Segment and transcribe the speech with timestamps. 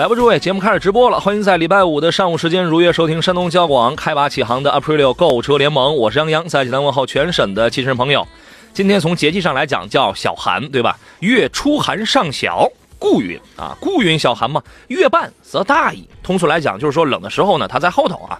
[0.00, 8.26] 来吧，诸位，节目开始直播了，欢迎在礼拜五的上午时间如约收听山东交广开拔启航的 Aprilio 购物车联盟，我是杨洋，在济南问候全省的汽车朋友。
[8.72, 10.98] 今天从节气上来讲叫小寒，对吧？
[11.18, 12.66] 月初寒尚小，
[12.98, 14.62] 故云啊，故云小寒嘛。
[14.88, 16.08] 月半则大矣。
[16.22, 18.38] 通俗来讲，就是说冷的时候呢，它在后头啊。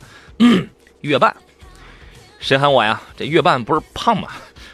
[1.02, 1.36] 月半，
[2.38, 2.98] 谁喊我呀？
[3.18, 4.28] 这月半不是胖吗？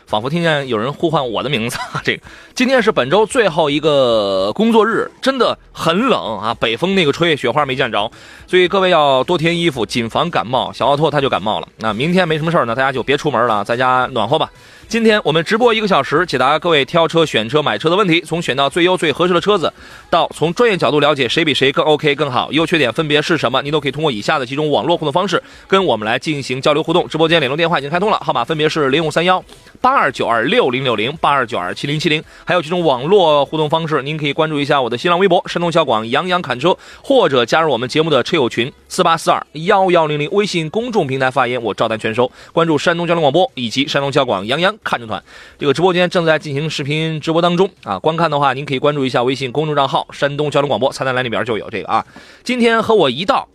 [0.07, 1.77] 仿佛听见有人呼唤我的名字。
[2.03, 2.23] 这个
[2.55, 6.57] 今天是本周最后一个工作日，真的很冷啊！
[6.59, 8.11] 北风那个吹，雪花没见着，
[8.47, 10.73] 所以各位要多添衣服，谨防感冒。
[10.73, 11.69] 小奥拓他就感冒了。
[11.79, 14.51] 那明天没什么事儿呢，大家就别出门了，在家暖和吧。
[14.89, 19.73] 今天我们直播一个小时，解答各位挑车、选车、买车的问题，从选到最优最合适的车子，
[20.09, 27.09] 到从专业角度了解谁比谁更 OK 更好，优缺点分别是什么，您都可以通过以下的几种网络互动方式跟我们来进行交流互动。
[27.09, 29.45] 直播间联络电话已经开通了，号码分别是零五三幺
[29.81, 42.31] 八二九二六零六零八二九二七零七零，还有几种网络互动方式，您可以关注一下我的新浪微博山东小广杨洋侃车，或者加入我们节目的车友群四八四二幺幺零零，微信公众平台发言我照单全收。
[42.53, 45.23] 关注山东交通广播以及山东交广杨洋看车团。
[45.59, 52.05] 这个直播间正在进行视频直播当中啊，观看的话，您可以关注一下微信公众账号“山东交通广播”，菜单栏里边就有这个啊。
[52.43, 53.49] 今天和我一道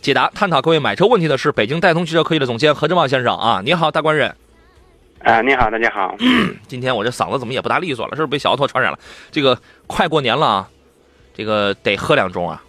[0.00, 4.34] 解答、探讨各位买车问题的是北京戴通汽车科技的总监何志茂先生啊，你好，大官人。
[5.22, 6.16] 啊，你好，大家好。
[6.66, 8.98] 今天我这嗓子怎么也不大利索了，是不是被小奥拓传染了？
[9.30, 10.68] 这个快过年了啊，
[11.34, 12.62] 这个得喝两盅啊。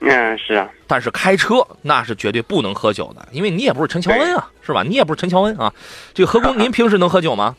[0.00, 0.68] 嗯，是啊。
[0.86, 4.82] 但是开车那是绝对不能喝酒的，因为你也不是陈乔恩啊，是吧？
[4.82, 5.72] 你也不是陈乔恩啊。
[6.14, 7.56] 这个何工，您平时能喝酒吗？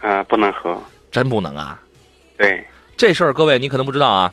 [0.00, 0.80] 啊，不能喝，
[1.10, 1.80] 真不能啊。
[2.36, 2.64] 对，
[2.96, 4.32] 这事儿各位你可能不知道啊。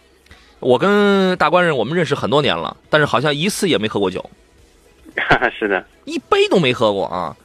[0.59, 4.23] 我跟大官人我们认识很多年了，但是好像一次也没喝过酒。
[5.57, 7.35] 是的，一杯都没喝过啊。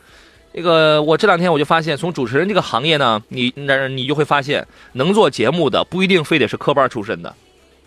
[0.52, 7.34] 这个我这两天我就发现，从主持人这个行业呢，你那你就会发现，能做节目的不一定非得是科班出身的，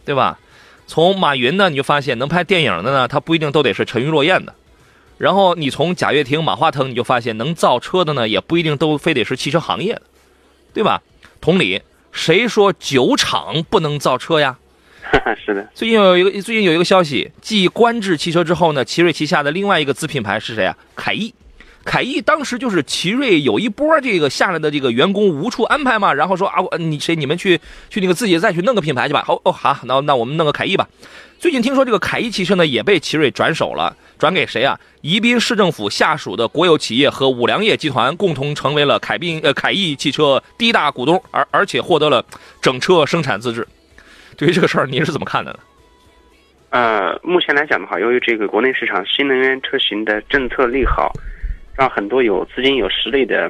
[0.05, 0.37] 对吧？
[0.89, 4.55] 从马云呢，你就发现能拍电影的呢，他不一定都得是沉鱼落雁的。
[5.19, 10.01] 然后你从贾跃亭、马化腾，你就发现能造车的呢，也不一定都非得是汽车行业的，
[10.73, 11.03] 对吧？
[11.39, 11.79] 同理，
[12.11, 14.57] 谁说酒厂不能造车呀？
[15.45, 15.69] 是的。
[15.75, 20.75] 最近有一个最近有一个消息，继观致汽车之后呢，奇瑞旗下的另外一个子品牌是谁啊？
[20.95, 21.31] 凯翼。
[21.89, 29.23] 凯翼当时就是奇瑞有一波这个下来的这个员工无处安排嘛，然后说啊，你谁你们去去那个自己再去弄个品牌去吧。
[29.25, 30.87] 好哦好，那那我们弄个凯翼吧。
[31.39, 34.79] 最近听说这个凯翼汽车呢也被奇瑞转手了，转给谁啊？
[35.01, 42.23] 宜宾市政府下属的国有企业和五粮液集团共同成为了凯宾呃凯翼汽车第一大股东，而而且获得了
[42.61, 43.67] 整车生产资质。
[44.37, 45.59] 对于这个事儿，您是怎么看的呢？
[46.69, 51.11] 呃，目前来讲的话，由于这个国内市场新能源车型的政策利好。
[51.79, 53.49] 让很多有资金、有实力的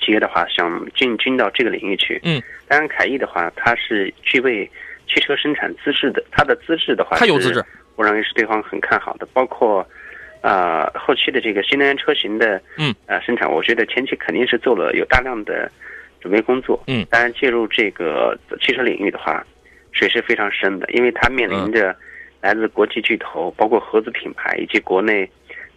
[0.00, 2.20] 企业的话，想进军到这个领域去。
[2.22, 4.64] 嗯，当然，凯翼的话，它是具备
[5.08, 6.22] 汽车生产资质的。
[6.30, 7.60] 它的资质的话，它有资质，
[7.96, 9.26] 我认为是对方很看好的。
[9.32, 9.84] 包括，
[10.42, 15.68] 呃，后期的这个新能源车型的，嗯，呃，生产，我觉得前期肯定是做了有大量的
[16.20, 16.80] 准备工作。
[16.86, 19.44] 嗯，当然，介入这个汽车领域的话，
[19.90, 21.96] 水是非常深的，因为它面临着
[22.40, 25.28] 来自国际巨头、包括合资品牌以及国内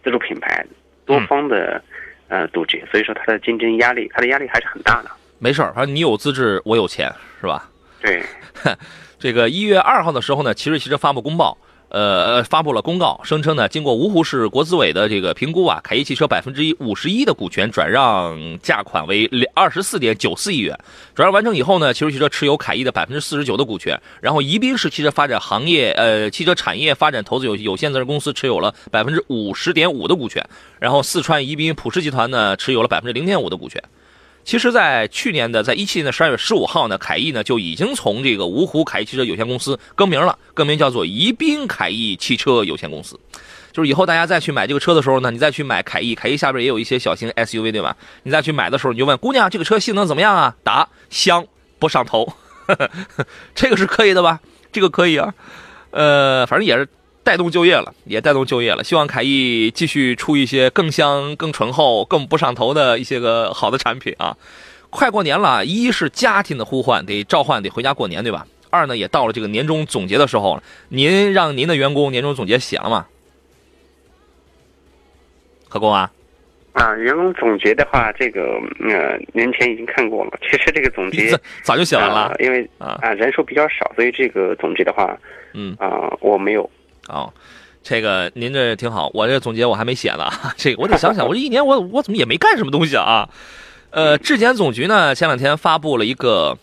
[0.04, 0.64] 自主品牌。
[1.08, 1.82] 多方的
[2.28, 5.10] 呃堵截，所以说它的竞争压力，它的压力还是很大的。
[5.38, 7.10] 没事儿，反正你有资质，我有钱，
[7.40, 7.68] 是吧？
[8.02, 8.22] 对。
[9.18, 11.56] 这个一月二号的时候呢，奇瑞汽车发布公报。
[11.90, 20.78] 呃，发布了公告，声称呢，经过芜湖市国资委的这个评估啊，凯翼汽车百分之一五十一的股权转让价款为两二十四点九四亿元。
[21.14, 30.46] 转让完成以后呢，奇瑞汽车持有凯翼的百分之四十九的股权，然后宜宾市汽车发展行业呃汽车产业发展投资有有限责任公司持有了百分之五十点五的股权，
[30.78, 33.82] 然后四川宜宾普世集团呢持有了百分之零点五的股权。
[34.48, 43.20] 其实，在去年的，在一七年的十二月十五号呢，凯翼呢就已经从这个芜湖凯翼汽车有限公司更名了，更名叫做宜宾凯翼汽车有限公司。
[43.72, 47.94] 就是以后大家再去买这个车的时候呢，你再去买凯翼，凯翼下边也有一些小型 SUV，对吧？
[48.22, 50.56] 你再去买的时候，你就问姑娘，这个车性能怎么样啊？
[50.64, 51.44] 答：香，
[51.78, 52.32] 不上头。
[53.54, 54.40] 这个是可以的吧？
[54.72, 55.34] 这个可以啊。
[55.90, 56.88] 呃，反正也是。
[57.22, 58.82] 带动就业了，也带动就业了。
[58.82, 64.36] 希望凯翼继续出一些更香、更醇厚、更不上头的一些个好的产品啊！
[64.90, 68.46] 快过年了，一是家庭的呼唤，得召唤，得回家过年，对吧？
[68.70, 70.62] 二呢，也到了这个年终总结的时候了。
[70.88, 73.06] 您让您的员工年终总结写了吗？
[75.68, 76.10] 何工啊？
[76.72, 78.40] 啊，员工总结的话，这个
[78.80, 80.38] 呃年前已经看过了。
[80.40, 85.14] 其实这个总结早就写完了，因为啊人数比较少，所以这个总结的话，
[85.52, 86.70] 嗯啊我没有。
[87.08, 87.32] 哦，
[87.82, 90.30] 这个您这挺好，我这总结我还没写呢。
[90.56, 93.28] 这个我得想想，我这一年我我怎么也没干什么东西啊？
[93.90, 96.56] 呃，质检总局呢前两天发布了一个。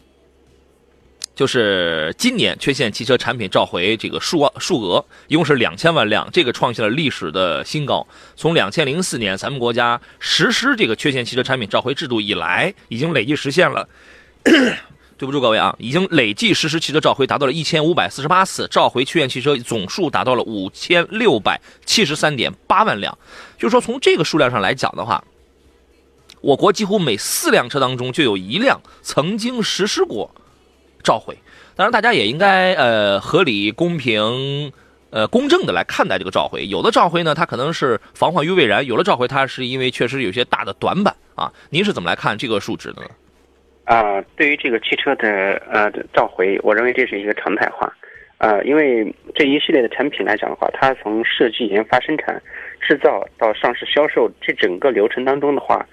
[1.36, 8.08] 就是今年缺陷汽车产品召回这个数数额一共是两千万辆，这个创下了历史的新高。
[8.38, 13.90] 从两千零四年咱们国家实施这个缺陷汽车产品召回制度以来，已经累计实现了，
[15.18, 23.18] 对不住各位啊，已经累计实施汽车召回达到了一千五百四十八次，召回缺陷汽车总数达到了五千六百七十三点八万辆。
[23.58, 25.24] 就是说，从这个数量上来讲的话，
[26.42, 30.30] 我国几乎每四辆车当中就有一辆曾经实施过。
[31.02, 31.38] 召回，
[31.76, 34.74] 当然大家也应该呃合理、公平、
[35.12, 36.68] 呃公正的来看待这个召回。
[36.68, 41.54] 有的召回呢，它可能是防患于未然；有的召回，它是因为确实有些大的短板啊。
[41.70, 43.08] 您是怎么来看这个数值的呢？
[43.86, 47.92] 啊，对于这个汽车的呃召回，我认为这是一个常态化。
[48.40, 52.42] 呃，因为这一系列的产品来讲的话，它从设计、研发、生产、
[52.82, 55.86] 制造到上市销售这整个流程当中的话，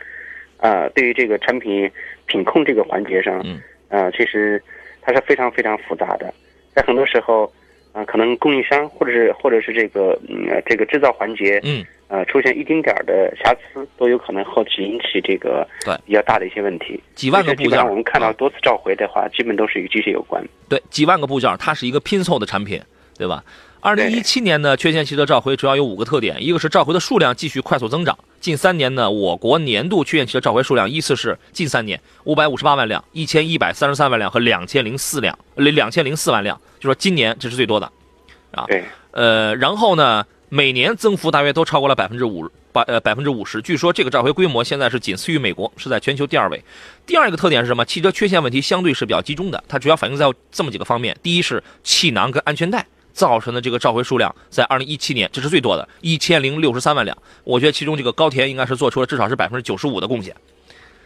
[0.58, 1.90] 啊，对于这个产品
[2.26, 4.62] 品控这个环节上，嗯，啊，其实。
[5.04, 6.32] 它是非常非常复杂的，
[6.72, 7.52] 在很多时候，
[7.92, 17.02] 啊，可能供应商或者是或者是这个嗯这个制造环节，嗯，呃，出现一丁点儿的瑕疵，都有可能后期引起这个对比较大的一些问题。
[17.14, 20.44] 几万个部件，我们看到多次召回的话，基本都是与机械有关。
[20.68, 22.78] 对，几万个部件，它是一个拼凑的产品，
[23.16, 23.42] 对吧？
[23.80, 28.18] 二零一七年的缺陷汽车召回主要有五个特点，一个是召回的数量继续快速增长。
[28.40, 37.90] 近三年呢，我国年度缺陷汽车召回数量依次是近三年五百五十八万辆、一千一百三十三万辆和两千零四辆，两千零四万辆，就说今年这是最多的，
[38.50, 40.24] 啊，对，呃，然后呢，
[40.54, 43.62] 每年增幅大约都超过了百分之五百呃百分之五十。
[43.62, 46.62] 据说这个召回规模现在是仅次于美国，是在全球第二位。
[47.06, 47.82] 第二个特点是什么？
[47.86, 52.86] 汽车缺陷问题相对是比较集中的，它主要反映在这么几个方面：第一是气囊跟安全带。
[53.14, 57.16] 造成的这个召回数量，在二零一七年这是最多的，一千零六十三万辆。
[57.44, 60.34] 我觉得其中这个高田应该是做出了至少是百分之九十五的贡献，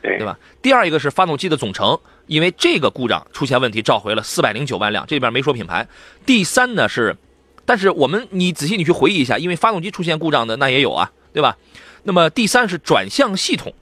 [0.03, 0.37] 对对吧？
[0.63, 5.87] 第二一个是发动机的总成，因为这个故障出现问题，召回了四百零九万辆，这边没说品牌。
[6.25, 7.17] 第三呢是，
[7.67, 11.59] 但是我们你仔细你去回忆一下，因为发动机出现故障的那也有啊，对吧？
[12.05, 13.75] 那么第三是转向系统，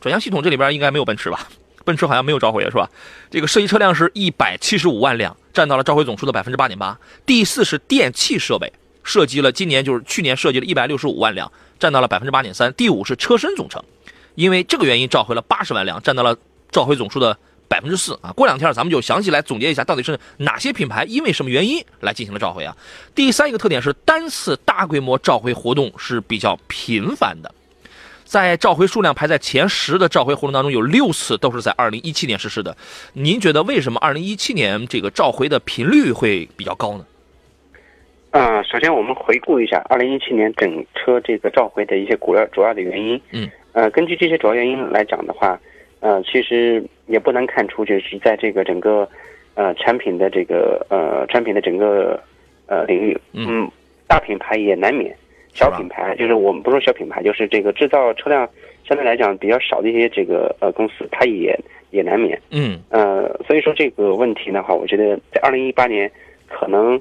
[0.00, 1.48] 转向系统这里边应该没有奔驰吧？
[1.84, 2.88] 奔驰好像没有召回是吧？
[3.28, 6.96] 这个涉及车辆是一百七十五万辆，占到了召回总数的百分之八点八。
[7.26, 8.72] 第四是电气设备，
[9.02, 11.50] 涉及了今年就是去年涉及了一百六十五万辆，
[11.80, 12.72] 占到了百分之八点三。
[12.74, 13.82] 第五是车身总成，
[14.36, 16.38] 因为这个原因召回了八十万辆，占到了
[16.70, 17.36] 召回总数的
[17.72, 18.30] 百分之四啊。
[18.32, 22.76] 过两天咱们就详细来总结一下，到底是哪些品牌因为什么原因来进行了召回啊？
[23.14, 27.50] 第三一个特点是单次大规模召回活动是比较频繁的。
[28.24, 32.76] 在召回数量排在前十的召回活动当中，有六次都是在二零一七年实施的。
[33.14, 37.04] 您觉得为什么二零一七年这个召回的频率会比较高呢？
[38.30, 43.20] 啊，首先我们回顾一下二零一七年整车这个召回的一些主要主要的原因。
[43.32, 43.50] 嗯。
[43.72, 45.58] 呃，根据这些主要原因来讲的话，
[46.02, 49.08] 呃，其实也不难看出，就是在这个整个
[49.54, 52.20] 呃产品的这个呃产品的整个
[52.66, 53.70] 呃领域，嗯，
[54.08, 55.16] 大品牌也难免。
[55.54, 58.48] 小品牌就是我们不说小品牌，就是这个制造车辆
[58.84, 61.56] 相对来讲比较少的一些这个呃公司，它也
[61.90, 62.40] 也难免。
[62.50, 66.10] 嗯呃，所以说这个问题的话，我觉得在二零一八年
[66.48, 67.00] 可能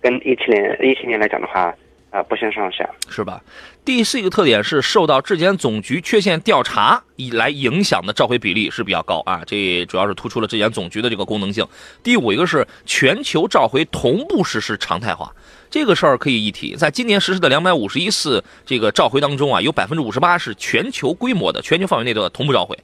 [0.00, 1.74] 跟一七年一七年来讲的话
[2.10, 3.40] 啊不相上下，是吧？
[3.84, 11.66] 第四个特点是受到质检总局缺陷调查以来影响的召回比例是比较高啊，这主要是突出了质检总局的这个功能性。
[12.02, 15.32] 第五一个是全球召回同步实施常态化。
[15.70, 22.76] 这个事儿可以一提，在今年实施的两百五十一次这个召回当中啊，有百分之五十八是全球规模的、全球范围内的同步召回，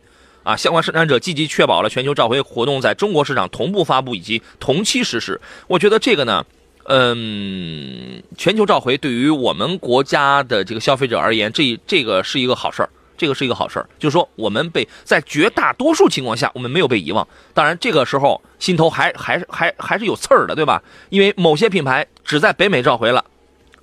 [0.45, 5.41] 啊，相关生产者积极确保了全球召回活动在中国市场同步发布以及同期实施。
[5.67, 6.45] 我觉得这个呢，
[6.89, 12.89] 嗯，全球召回对于我们国家的这个消费者而言，这这个是一个好事儿。
[13.19, 17.27] 这个是一个好事儿，就是说我们被在绝大多数情况下，我们没有被遗忘。
[17.55, 20.83] 当然，这个时候心头还 还还还是有刺儿的，对吧？
[21.09, 23.25] 因为某些品牌只在北美召回了，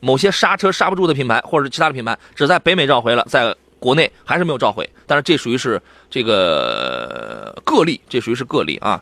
[0.01, 4.87] 某些刹车刹不住的品牌或者其他的品牌只在北美召回了，在国内还是没有召回。
[5.07, 5.81] 但是这属于是
[6.11, 9.01] 这个个例，这属于是个例啊。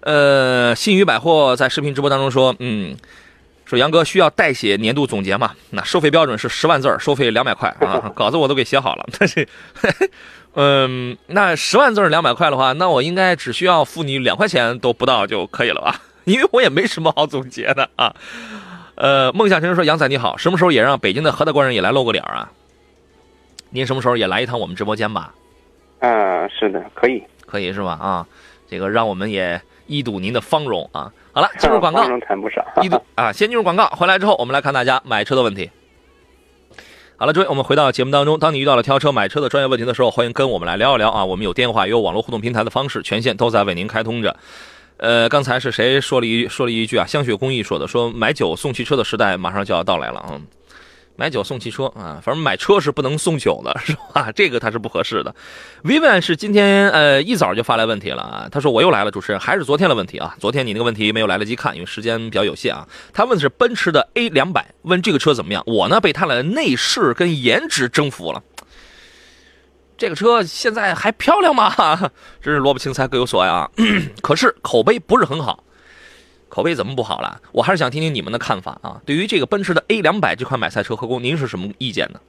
[0.00, 2.96] 呃，新宇百货在视频直播当中说，嗯。
[3.70, 5.52] 说杨哥需要代写年度总结嘛？
[5.70, 9.06] 那收费标准是十万字儿，收费两百块啊，稿子我都给写好了。
[9.16, 9.46] 但是，
[10.54, 16.00] 嗯，那十万字儿两百块的话，那我应该只需要付你两块钱都不到就可以了吧？
[16.26, 18.12] 因为我也没什么好总结的啊。
[18.96, 22.50] 呃，梦想成真说杨仔你好，什么时候也让北京的何大官人也来露个脸啊？
[23.70, 25.32] 您什么时候也来一趟我们直播间吧？
[26.00, 27.92] 啊，是的，可以，可以是吧？
[27.92, 28.26] 啊，
[28.68, 31.12] 这个让我们也一睹您的芳容啊。
[31.32, 32.64] 好了， 进入广告，谈不上。
[32.80, 35.70] 一睹啊，先进入广告，回来之后我们来看大家买车的问题。
[37.16, 38.38] 好了，诸位，我们回到节目当中。
[38.38, 41.24] 当你遇到了挑车、买车的专业问题的时候，欢迎跟我们来聊一聊啊。
[41.24, 44.34] 我们有电话，也有网络互动平台的方式，全线都在为您开通着。
[44.96, 47.04] 呃，刚才是谁说了一说了一句啊？
[47.04, 50.40] 香雪公益说的，说买酒送汽车的时代马上就要到来了啊。
[51.20, 54.32] 买酒送汽车啊，反正买车是不能送酒的，是吧？
[54.34, 55.34] 这个他是不合适的。
[55.84, 62.88] Vivian 是今天呃一早就发来问题了啊，他说我又来了，主持人还是昨天的问题啊，昨天你那个问题没有来得及看，因为时间比较有限啊。
[63.12, 65.62] 他问的是奔驰的 A 两百，问这个车怎么样？
[65.66, 68.42] 我呢被它的内饰跟颜值征服了。
[69.98, 71.70] 这个车现在还漂亮吗？
[72.40, 73.68] 真是萝卜青菜各有所爱啊。
[74.22, 75.62] 可是口碑不是很好。
[76.50, 77.40] 口碑怎么不好了？
[77.52, 79.00] 我还是想听听你们的看法啊！
[79.06, 82.20] 对于这个奔驰的 A 两百这款买菜车，何工您是什么意见呢？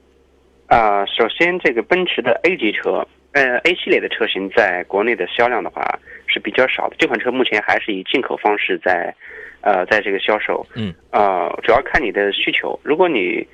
[0.68, 5.98] 啊，首先这个奔驰的 A 级车，呃，A 系列的车型在国内的销量的话
[6.28, 6.94] 是比较少的。
[6.98, 9.12] 这款车目前还是以进口方式在，
[9.60, 10.64] 呃，在这个销售。
[10.74, 10.94] 嗯。
[11.10, 12.78] 啊，主要看你的需求。
[12.84, 13.44] 如果你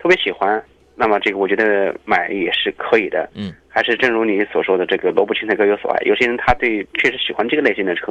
[0.00, 0.60] 特别喜欢，
[0.96, 3.30] 那么这个我觉得买也是可以的。
[3.34, 3.54] 嗯。
[3.68, 6.02] 还是正如你所说的，这个萝卜青菜各有所爱。
[6.04, 8.06] 有些人他对确实喜欢这个类型的车。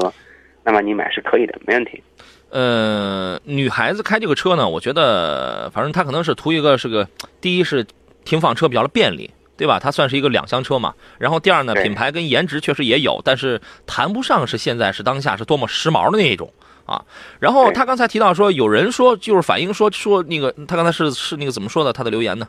[0.65, 2.01] 那么你买是可以的，没问题。
[2.49, 7.07] 呃，女孩子开这个车呢，我觉得反正她可能是图一个是个，
[7.39, 7.85] 第一是
[8.23, 9.79] 停放车比较的便利，对吧？
[9.79, 10.93] 它算是一个两厢车嘛。
[11.19, 16.51] 然后第二呢，品牌跟颜值确实也有，但是谈不上是现在是当下是多么时髦的那一种
[16.85, 17.03] 啊。
[17.39, 21.93] 然后他刚才提到说，有人说就是反映说说那个他刚才是是那个怎么说的？
[21.93, 22.47] 他的留言呢？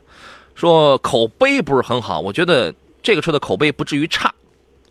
[0.55, 2.21] 说口碑不是很好。
[2.21, 4.33] 我觉得这个车的口碑不至于差。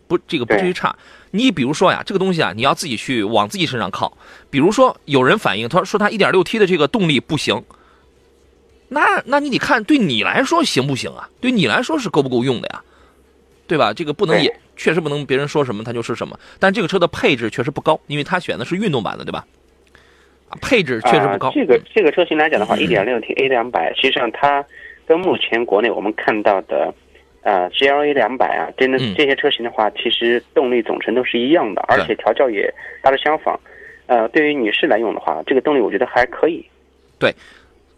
[0.08, 0.94] 不，这个不至于差。
[1.32, 4.16] 你比如说呀，这个东西啊，你要自己去往自己身上靠。
[4.48, 7.62] 比如说，有人反映，他说他 1.6T 的这个动力不行。
[8.88, 11.28] 那，那你得看对你来说行不行啊？
[11.40, 12.82] 对你来说是够不够用的呀？
[13.66, 13.92] 对吧？
[13.92, 16.38] 这个不能也确实不能别人说什么它就是什么。
[16.60, 19.44] 但这个车的配置确实不高，因为它选的是运动版的，对吧？
[20.62, 21.50] 配置确实不高。
[21.52, 24.64] 这个这个车型来讲的话，1.6T A 两百实际上它
[25.04, 26.94] 跟目前国内我们看到的。
[27.46, 32.68] 啊，GLA 两百啊，真的这些车型的话，其实动力总成都是一样的，而且调教也
[33.00, 33.58] 大致相仿。
[34.06, 36.64] 呃，对于女士来用的话，这个动力我觉得还可以。
[37.20, 37.32] 对，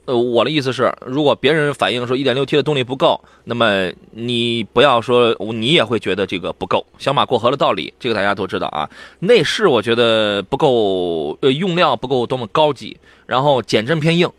[0.05, 6.87] 呃，我的意思是，如果别人反映说 1.6T 的动力不够，那么你不要说你也会觉得这个不够。
[6.99, 8.88] 小马过河的道理，这个大家都知道啊。
[9.21, 14.31] 内饰我觉得不够，呃，用料不够多么高级，然后减震偏硬。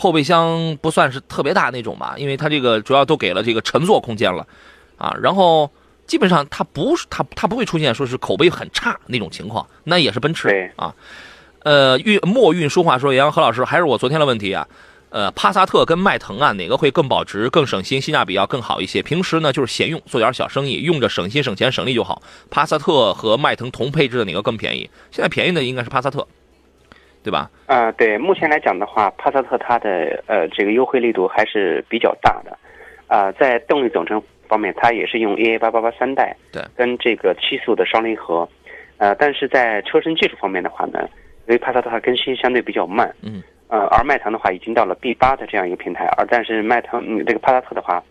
[0.00, 4.46] 后备箱不算是特别大那种吧，因为它这个主要都给了这个乘坐空间了，
[4.96, 5.70] 啊，然后
[6.06, 10.94] 基本上它不是它它不会出现说是口碑很差那种情况，那也是奔驰啊，
[11.64, 14.66] 呃运墨运说话说杨何老师还是我昨天的问题啊，
[15.10, 19.02] 呃帕萨特跟迈腾啊哪个会更保值更省心性价比要更好一些？
[19.02, 22.22] 平时呢就是闲用做点小生意用着省心省钱省力就好。
[22.48, 24.88] 帕萨特和迈腾同配置的哪个更便宜？
[25.10, 26.26] 现在便宜的应该是帕萨特。
[27.22, 27.50] 对吧？
[27.66, 32.56] 啊，对，目前来讲的话，帕萨特它的呃这个优惠力度还是比较大的，
[33.08, 38.48] 啊，在动力总成方面，它也是用 EA 八八八三代，对，跟这个七速的双离合，
[38.96, 41.08] 呃，但是在车身技术方面的话呢，
[41.46, 48.02] 因为帕萨特它更新相对比较慢，嗯，呃，而迈腾的话已经到了 B 八的这样一个平台，而但是迈腾嗯这个帕萨特的话，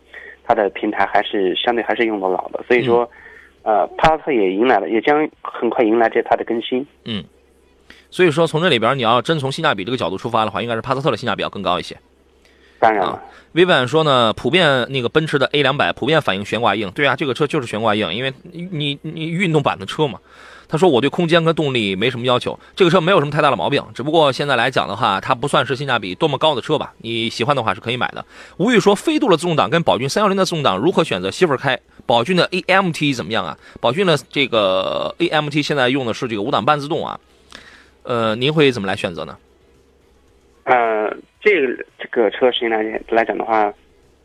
[0.46, 3.10] 它的平台还是相对还是用的老的，所以说，
[3.64, 7.24] 呃，帕萨特也迎来了，也将很快迎来这它的更新，嗯。
[8.12, 11.98] 所以说，从这里边你要真从性价比这个角度出发的话，应该是帕萨特的性价比要更高一些。
[12.80, 13.22] 当然了
[13.54, 16.90] ，Vivian 说呢，普遍那个奔驰的 A 两百普遍反映悬挂硬。
[16.92, 20.20] 对啊，这个车就是悬挂硬，因为你你运动版的车嘛。
[20.72, 23.84] 他说我对空间跟动力没什么要求，这个车没有什么太大的毛病。
[23.94, 26.94] 只不过现在来讲的话，它不算是性价比多么高的车吧。
[27.00, 28.24] 你喜欢的话是可以买的。
[28.58, 31.32] 吴宇说，飞度的自动挡跟宝骏三幺零的自动挡如何选择？
[31.32, 33.58] 媳妇儿开，宝骏的 AMT 怎么样啊？
[33.82, 37.20] 宝骏的这个 AMT 现在用的是这个五档半自动啊。
[38.10, 39.38] 呃，您会怎么来选择呢？
[40.64, 43.72] 呃，这个这个车型来来讲的话，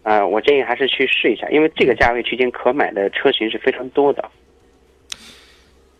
[0.05, 4.25] 呃，我建议还是去试一下，因为这个价位区间可买的车型是非常多的。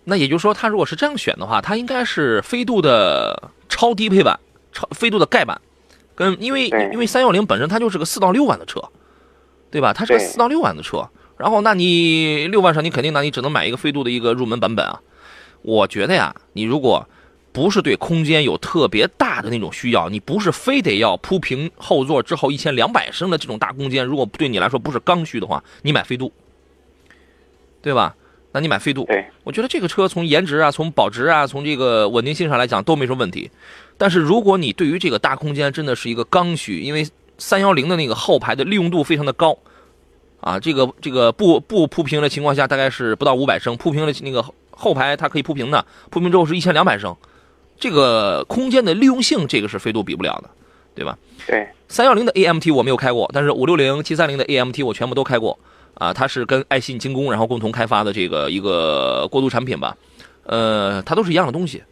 [0.05, 4.41] 那也就是说，他如果是这样选的话，他应该是飞度的超低配版，
[4.73, 5.61] 超飞度的盖版，
[6.15, 8.81] 跟因为因为三幺零本身它就是个四到六万的车，
[9.71, 9.93] 对吧？
[9.93, 15.03] 它是个四到六万的车，然后那你六万上你肯定那你只能买一个飞度的一个入门版本啊。
[15.61, 17.07] 我觉得呀，你如果
[17.55, 26.33] 不是对空间有特别大的那种需要，你不是非得要铺平后座之后一千两百升的这种大空间，如果对你来说不是刚需的话，你买飞度，
[27.81, 28.17] 对吧？
[28.51, 33.49] 那你买飞度，对，我觉得这个车从颜值啊、从保值啊、从这个稳定性上来讲都没什么问题。
[33.97, 37.07] 但是如果你对于这个大空间真的是一个刚需，因为
[37.39, 39.57] 三幺零的那个后排的利用度非常的高，
[40.41, 47.17] 啊，这个这个不不铺平的情况下大概是不到五百升，铺平了那个后排它可以铺平的，铺平之后是一千两百升。
[47.85, 50.49] 这个空间的利用性，这个是飞度比不了的，
[50.95, 51.19] 对吧？
[51.47, 55.59] 对，三幺零的 AMT 我没有开过，但是五六零、七三零的 AMT 我全部都开过。
[55.93, 59.95] 啊，它是跟爱信、精工然后共同开发的这个一个过渡产品吧。
[60.45, 61.83] 呃，它都是一样的东西。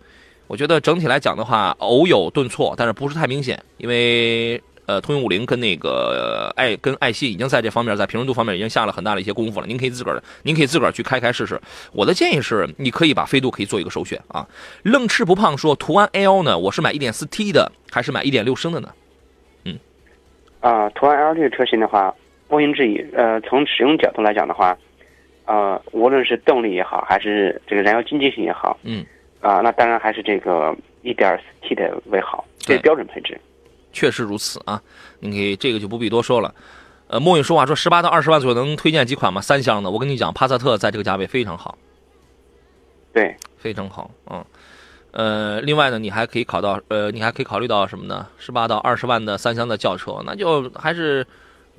[0.46, 3.62] 我觉得整体来讲的话，偶有顿挫，但是不是太明显。
[3.76, 4.58] 因为
[4.92, 9.66] 呃，通用五菱跟那个爱跟爱信已经在这方面在平顺度方面已经下了很大的一些功夫了。
[9.66, 11.58] 您可以自个儿，您可以自个儿去开开试试。
[11.92, 14.46] 我的建议是，你可以把飞度可以做一个首选啊。
[14.82, 18.90] 愣吃不胖说，途安 L 呢，我是买 1.4T 的还是买1.6升的呢？
[19.64, 19.78] 嗯，
[20.61, 22.14] 啊，途安 L 这个车型的话，
[22.50, 24.76] 毋庸置疑，呃，从使用角度来讲的话，
[25.46, 29.06] 呃，无论是动力也好，还是这个燃油经济性也好，嗯，
[29.40, 33.40] 啊，那当然还是这个 1.4T 的为好，这是标准配置。
[33.92, 34.80] 确实如此啊，
[35.20, 36.54] 你可以这个就不必多说了。
[37.08, 39.40] 呃，墨影说话说十八到二十万左右能推荐几款吗？
[39.40, 41.76] 三厢的，我跟你讲，帕萨特在这个价位非常好，
[43.12, 44.44] 对，非常好，嗯，
[45.11, 48.26] 呃，另外呢，你还可以考到，呃，你还可以考虑到什么呢？
[48.38, 51.26] 十八到二十万的三厢的轿车，那就还是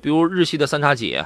[0.00, 1.20] 比如日系的三叉戟、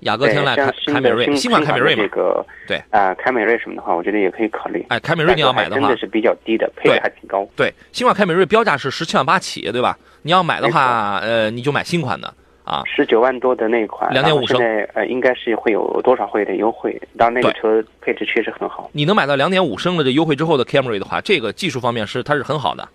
[0.00, 4.84] 雅阁天籁、凯凯美瑞、新款凯美瑞嘛，这个对啊，凯美瑞什么的话，我觉得也可以考虑。
[4.88, 7.48] 哎，凯美瑞你要买的话，真的是比较低的，配置还挺高。
[7.56, 9.98] 对，新款凯美瑞标价是十七万八起，对吧？
[10.22, 12.32] 你要买的话，呃，你就买新款的
[12.64, 14.60] 啊，十九万多的那款，两点五升，
[14.94, 17.00] 呃，应该是会有多少会有点优惠。
[17.16, 18.90] 当然，那个车配置确实很好。
[18.92, 22.88] 你能买到两点五升的这优惠之后的 Camry 的话，这个技术方面是它是很好的，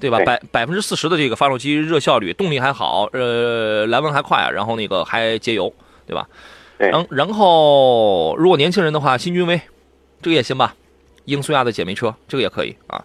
[0.00, 0.18] 对吧？
[0.24, 5.70] 百百分之四十的这个发动机热效率，动力还好，呃，来温还快，然后那个还节油，
[6.06, 6.28] 对吧？
[6.78, 9.60] 然然后，如果年轻人的话，新君威，
[10.20, 10.74] 这个也行吧。
[11.26, 13.04] 英苏亚的姐妹车，这个也可以啊。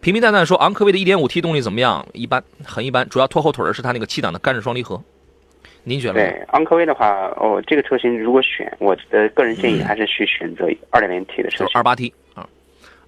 [0.00, 2.04] 平平淡淡说，昂科威的 1.5T 动力怎么样？
[2.12, 3.08] 一般，很一般。
[3.08, 5.00] 主要拖后腿的是它那个七档的干式双离合。
[5.84, 6.14] 您觉得？
[6.14, 11.68] 对，昂科威的话，哦，这个车型如果选，我的个人建议还是去选择 2.0T 的车型。
[11.74, 12.48] 二八 T 啊，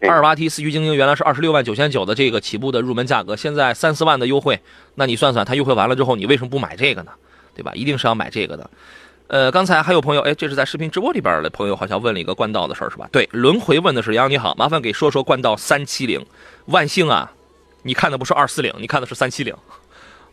[0.02, 4.60] 二八 T 四驱精英原来是二十六万九千九的这个起步的入门价格，现在三四万的优惠，
[4.94, 7.10] 那你算算，它优惠完了之后，你为什么不买这个呢？
[7.56, 7.72] 对吧？
[7.74, 8.70] 一定是要买这个的。
[9.26, 13.08] 呃，刚才还有朋友，哎，这是在视频直播里边的朋友，好像问了一个冠道的事儿，是吧？
[13.10, 16.24] 对，轮回问的是杨你好，麻烦给说说冠道三七零，
[16.66, 17.32] 万幸啊，
[17.82, 19.54] 你看的不是二四零，你看的是三七零，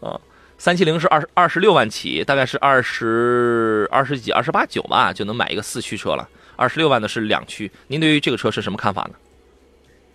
[0.02, 0.20] 啊，
[0.58, 6.28] 三七零是二二十六万起，大概是二十二十几、二十八九吧，就能买一个四驱车了。
[6.58, 9.16] 二十六万的是两驱，您对于这个车是什么看法呢？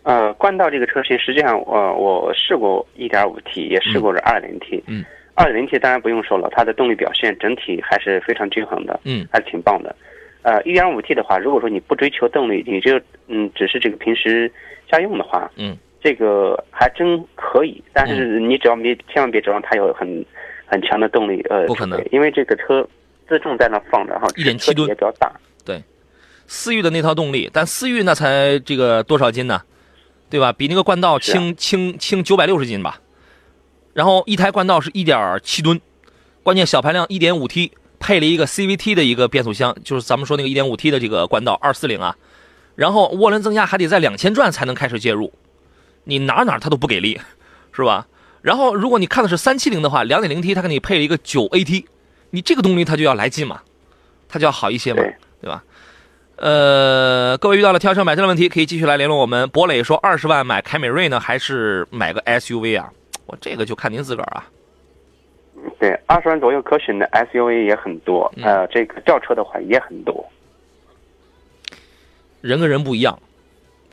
[0.03, 5.03] 呃，冠道这个车型，实际上我我试过一点五 T，也试过是二零 T，嗯。
[5.37, 9.95] 二点零 T 当然不用说了，它的动力表现整体还是非常均衡的，嗯，还是挺棒的。
[10.43, 14.51] 呃，一点五 T 的话，如果说你不追求动力，你就嗯只是这个平时
[14.91, 17.83] 家用的话，嗯，这个还真可以。
[17.93, 20.25] 但是你只要别千万别指望它有很
[20.65, 22.89] 很强的动力，呃，不可能，因为这个车
[23.29, 25.31] 自重在那放着哈，一点七吨也比较大。
[25.65, 25.83] 对，
[26.47, 29.61] 思域的那套动力，但思域那才这个多少斤呢？
[30.29, 30.53] 对吧？
[30.53, 33.01] 比那个冠道轻轻轻九百六十斤吧。
[33.97, 35.81] 然后一台冠道是一点七吨，
[36.43, 42.15] 关键小排量一点五 T 配了一个 CVT 的一个变速箱，就是咱们说那个一点五 T 的这个冠道二四零啊，
[42.75, 45.33] 然后涡轮增压还得在两千转才能开始介入，
[46.05, 47.19] 你哪哪它都不给力，
[47.73, 48.07] 是吧？
[48.43, 51.87] 然后如果你看的是三七零的话，两点零 T 它给你配了一个九 AT，
[52.33, 53.63] 你这个动力它就要来劲嘛，
[54.29, 55.03] 它就要好一些嘛，
[55.41, 55.65] 对吧？
[56.37, 59.49] 呃，各位遇到了挑车买车的问题，可以继续来联络我们。
[59.49, 62.93] 博磊说二十万买凯美瑞呢，还是买个 SUV 啊？
[63.27, 64.47] 我这个就看您自个儿啊。
[65.79, 70.25] 对，二十万左右可选的 SUV 也很多，呃，这个轿车的话也很多。
[72.41, 73.19] 人跟人不一样，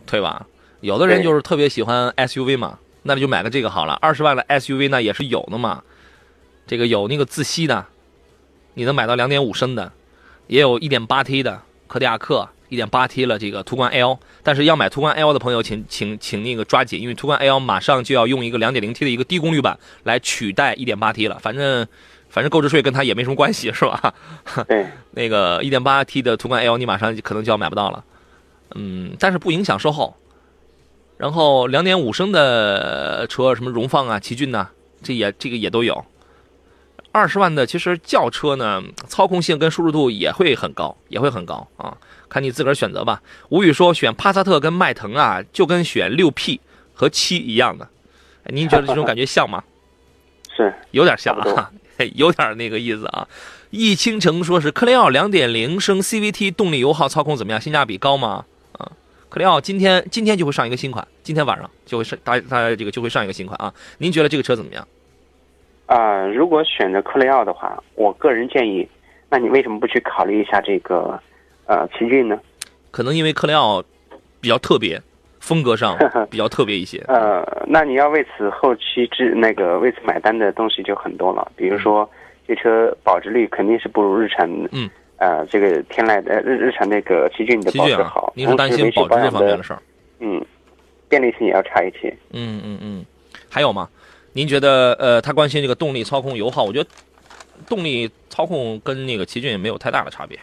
[0.05, 0.45] 对吧？
[0.81, 3.97] 有的人就是特别喜欢 SUV 嘛，那就买个这个好了。
[4.01, 5.83] 二十万的 SUV 那也是有的嘛，
[6.67, 7.85] 这个有那个自吸的，
[8.73, 9.91] 你能买到两点五升的，
[10.47, 12.49] 也有一点八 T 的科迪亚克。
[12.73, 21.37] 一点八 T 了，这个途观 L，但是要买途观 L 的朋友，请请请那个抓紧，因为途观 L 马上就要用一个两点零 T 的一个低功率版来取代一点八 T 了。
[21.37, 21.87] 反正
[22.29, 24.11] 反正购置税跟它也没什么关系，是吧？
[24.67, 28.03] 对， 那个一点八 T 的途观 L，你马上可能就要买不到了。
[28.73, 30.15] 嗯，但是不影响售后。
[31.15, 34.67] 然后两点五升的车，什么荣放啊、奇骏呐，
[35.03, 36.03] 这也这个也都有。
[37.11, 41.95] 二十万的其实轿车呢，操控性跟舒适度也会很高，也会很高啊。
[42.33, 43.21] 看你自个儿选择吧。
[43.49, 46.59] 吴宇说选帕萨特跟迈腾啊，就跟选六 P
[46.95, 47.87] 和七一样的。
[48.45, 49.63] 您觉得这种感觉像吗？
[50.57, 51.71] 是，有点像啊，
[52.15, 53.27] 有点那个意思啊。
[53.69, 57.61] 易倾城说是科雷傲两点零升 CVT 动力油耗操控怎么样？
[57.61, 58.45] 性价比高吗？
[58.77, 58.91] 啊，
[59.29, 63.73] 科雷傲今天今天就会上一个新款，今天晚上就会上，大大家这个就会上一个新款啊。
[63.99, 64.87] 您觉得这个车怎么样？
[65.85, 68.87] 啊，如果选择科雷傲的话，我个人建议，
[69.29, 71.19] 那你为什么不去考虑一下这个
[71.65, 72.39] 呃奇骏呢？
[72.91, 73.83] 可能因为克莱奥
[74.39, 75.01] 比较特别，
[75.39, 75.97] 风格上
[76.29, 77.03] 比较特别一些。
[77.07, 82.09] 呃，那你要为此后期制那个为此买单的东西就很多了，比如说。
[82.45, 88.33] 这车保值率肯定是不如日产，嗯，呃，这个天籁的日日产那个奇骏的保值好。
[88.35, 89.81] 您是担心保值这方面的事儿？
[90.19, 90.45] 嗯，
[91.07, 92.13] 便利性也要差一些。
[92.31, 93.05] 嗯嗯嗯，
[93.47, 93.87] 还有吗？
[94.33, 96.65] 您觉得呃，他关心这个动力、操控、油耗？
[96.65, 96.89] 我觉得
[97.65, 100.37] 动力操控跟那个奇骏也没有太大的差别。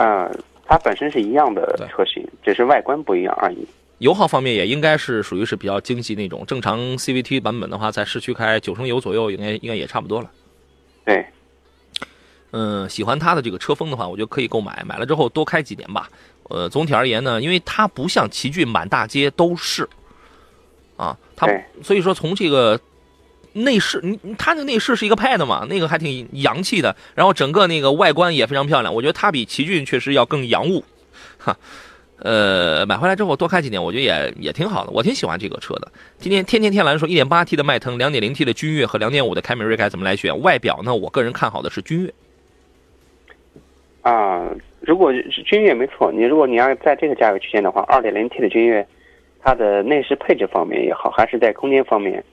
[0.00, 0.30] 嗯，
[0.64, 3.66] 它本身是一样的车型，只是外观不一样而已。
[3.98, 10.30] 油耗方面也应该是属于是比较经济那种，正常 CVT 版本的话，在市区开九升油左右，应该应该也差不多了。
[11.04, 11.26] 对，
[12.52, 14.84] 嗯，喜欢它的这个车风的话，我觉得可以购买。
[14.86, 16.08] 买了之后多开几年吧。
[16.44, 19.88] 呃，总体而言呢，因为它不像奇骏满大街都是，
[20.96, 21.48] 啊，它
[21.82, 22.80] 所以说从这个
[23.64, 26.94] 内饰，你它那内饰是一个 Pad 嘛，那个还挺洋气的。
[27.14, 30.84] 然后整个那个外观也非常漂亮，我觉得它比奇骏确实要更洋务，
[31.38, 31.56] 哈。
[32.20, 35.92] 呃，买回来之后多开几年，我觉得也也挺好的，我挺喜欢这个车的。
[36.18, 40.36] 今天天天天蓝说，1.8T 的迈腾、2.0T 的君越和2.5的凯美瑞该怎么来选？
[40.40, 42.12] 外表呢，我个人看好的是君越。
[44.02, 48.84] 啊，如果是君越没错，你如果你要在这个价位区间的话，2.0T 的君越，
[49.40, 52.24] 它的内饰配置方面也好，还是在空间方面、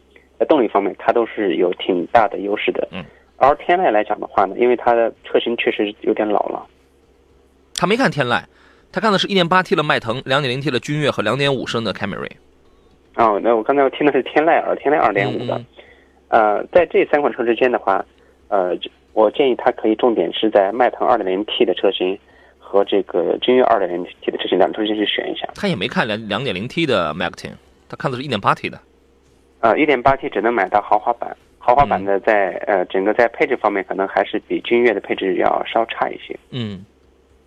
[0.46, 2.88] 在动力方面，它都是有挺大的优势的。
[2.92, 3.04] 嗯。
[3.38, 6.64] 而天籁来讲的话呢，因为它的车型确实有点老了。
[7.74, 8.44] 他没看天籁。
[8.92, 12.32] 他看的是一点八 T 的迈腾、两点零 T 的君越和两点五升的凯美瑞。
[13.16, 15.62] 哦，那我刚才听的是天籁而天籁二点五的。
[16.30, 18.06] 呃，在这三款车之间的话，
[18.48, 18.78] 呃，
[19.14, 22.18] 我建议他可以重点是在迈腾 2.0T 的车型
[22.58, 25.46] 和这个君越 2.0T 的车型两个车型去选一下。
[25.56, 27.50] 他也没看两两点零 T 的 Max，
[27.90, 28.80] 他看的是一点八 T 的。
[29.66, 36.38] 呃一点八 T 只能买到豪华版，豪华版的在呃整个在配置方面可能还是比君越的配置要稍差一些。
[36.52, 36.86] 嗯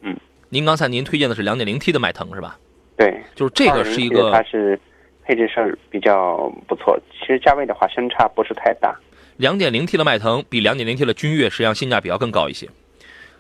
[0.01, 0.17] 嗯。
[0.49, 2.59] 您刚才您推荐的是两点零 T 的迈腾是吧？
[2.97, 4.77] 对，就是这个是一个，它是
[5.25, 6.99] 配置上比较不错。
[7.13, 8.99] 其实价位的话相差不是太大。
[9.37, 12.69] 两点零 T 的迈腾比两点零 T 的君越实际上性价比要更高一些。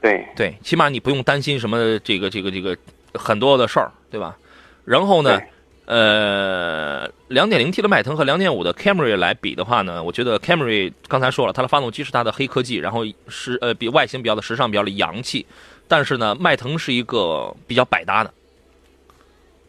[0.01, 2.77] 对对，起码你不用担心什么这个这个这个
[3.15, 4.39] 很多的事儿，对吧？
[4.85, 5.41] 然后呢，
[5.89, 15.47] 呃两点零 T 的迈腾和两点五的 Camry 来比的话呢，我觉得 Camry 刚才说了，它的发动机是它的黑科技，然后是呃比外形比较的时尚，比较的洋气。
[15.89, 18.31] 但是呢，迈腾是一个比较百搭的，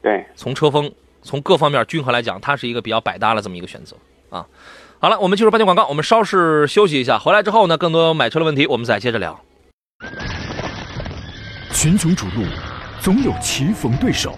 [0.01, 3.95] 对，从车风从各方面均衡来讲，它是一个比较百搭的这么一个选择
[4.29, 4.45] 啊。
[4.99, 9.39] 好了，我们进入半天广告，我们稍事休息一下，回来之后呢，更多买车的问题我们再接着聊。
[11.71, 12.43] 群雄逐鹿，
[12.99, 14.38] 总有棋逢对手，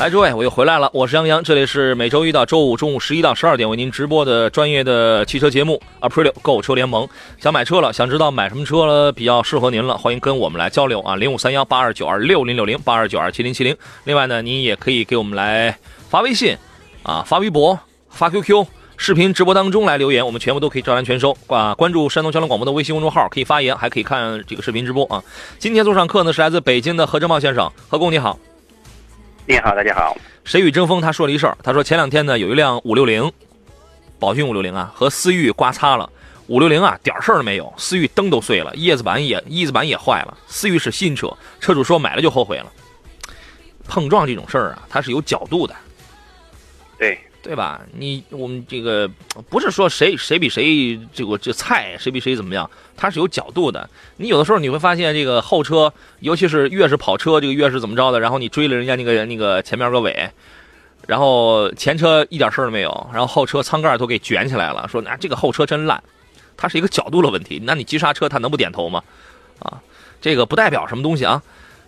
[0.00, 7.06] 来，诸位，我又回来了，我是杨洋，这里是每周一到周五中午十一到十二点为您直播的专业的汽车节目 Aprilio 购车联盟。
[7.38, 13.76] 想买车了，想知道买什么车了比较适合您了，欢迎跟我们来交流啊，零五三幺八二九二六零六零八二九二七零七零。
[14.04, 15.76] 另外呢，您也可以给我们来
[16.08, 16.56] 发微信
[17.02, 21.74] 啊，发微博，发 QQ，视频直播当中来留言，我们全部都可以照单全收啊。
[21.74, 25.22] 关注山东交通广播的微信公众号，可以发言，还可以看这个视频直播啊。
[25.58, 28.38] 今天做上课呢是来自北京的何正茂先生，何工你好。
[29.50, 30.16] 你好，大家好。
[30.44, 31.00] 谁与争锋？
[31.00, 31.58] 他说了一事儿。
[31.60, 33.32] 他说前两天呢，有一辆五六零，
[34.16, 36.08] 宝骏五六零啊，和思域刮擦了。
[36.46, 37.74] 五六零啊，点事儿都没有。
[37.76, 40.38] 思域灯都碎了，叶子板也叶子板也坏了。
[40.46, 42.66] 思域是新车，车主说买了就后悔了。
[43.88, 45.74] 碰撞这种事儿啊，它是有角度的。
[46.96, 47.18] 对。
[47.42, 47.80] 对吧？
[47.96, 49.10] 你我们这个
[49.48, 53.88] 不是说谁谁比谁这个这菜，谁比谁怎么样，它是有角度的。
[54.18, 60.30] 你有的时候你会发现，这个后车，尤其是越是跑车，这个越是怎么着的，然后你追了人家那个那个前面个尾，
[61.06, 66.02] 然后前车一点事儿都没有，然后后车舱盖都给卷起来了，说那这个后车真烂，
[66.58, 67.58] 它是一个角度的问题。
[67.64, 69.02] 那你急刹车，它能不点头吗？
[69.60, 69.80] 啊，
[70.20, 71.42] 这个不代表什么东西啊。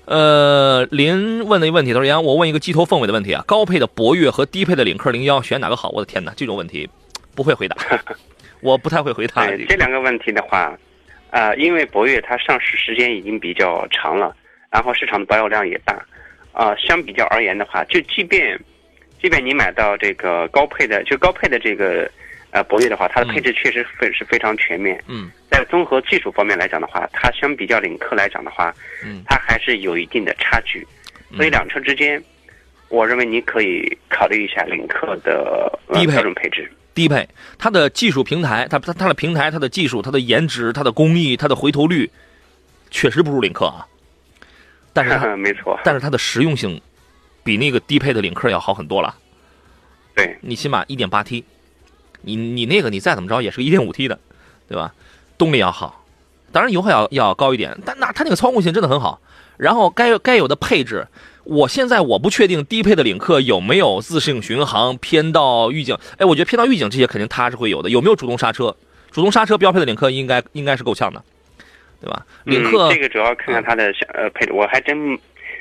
[0.04, 6.88] 呃，林问的一个问题，他说：“杨，我问一个鸡头凤尾的问题啊，高配的博越和低配的领克零幺选哪个好？”我的天哪，这种问题
[7.36, 7.76] 不会回答，
[8.60, 9.46] 我不太会回答。
[9.46, 10.76] 对这两个问题的话，
[11.30, 14.34] 呃，因为博越它上市时间已经比较长了，
[14.70, 15.94] 然后市场的保有量也大，
[16.52, 18.58] 啊，相比较而言的话，就即便
[19.22, 22.10] 即便你买到这个高配的，就高配的这个
[22.52, 25.02] 呃博越的话，它的配置确实非是非常全面。
[25.08, 28.72] 嗯在综合技术方面来讲的话，它相比较领克来讲的话，
[29.04, 30.86] 嗯它还是有一定的差距。
[31.34, 32.22] 所以两车之间，
[32.88, 36.70] 我认为你可以考虑一下领克的呃低配标准配置。
[36.94, 37.26] 低配，
[37.58, 42.10] 它的技术平台，它它它的平台，它的技术，它的颜值，它的工艺，它的回头率，
[42.90, 43.86] 确实不如领克啊。
[44.92, 46.78] 但是它， 没错，但是它的实用性
[47.42, 49.14] 比那个低配的领克要好很多了。
[50.14, 51.42] 对，你起码 1.8T，
[52.22, 54.18] 你你那个你再怎么着也是个 1.5T 的，
[54.68, 54.94] 对吧？
[55.38, 56.04] 动力要好，
[56.50, 59.20] 当然油耗要要高一点，但那它那个操控性真的很好。
[59.58, 61.06] 然后该该有的配置，
[61.44, 65.96] 我现在我不确定低配的领克有没有自适应巡航、偏道预警。
[66.16, 67.90] 哎，我觉得偏道预警这些肯定它是会有的。
[67.90, 68.74] 有没有主动刹车？
[69.10, 71.22] 主动刹车标配的领克应该应该是够呛的，
[72.00, 72.24] 对吧？
[72.44, 75.18] 领克、嗯、这个主要看看它的呃配置，我还真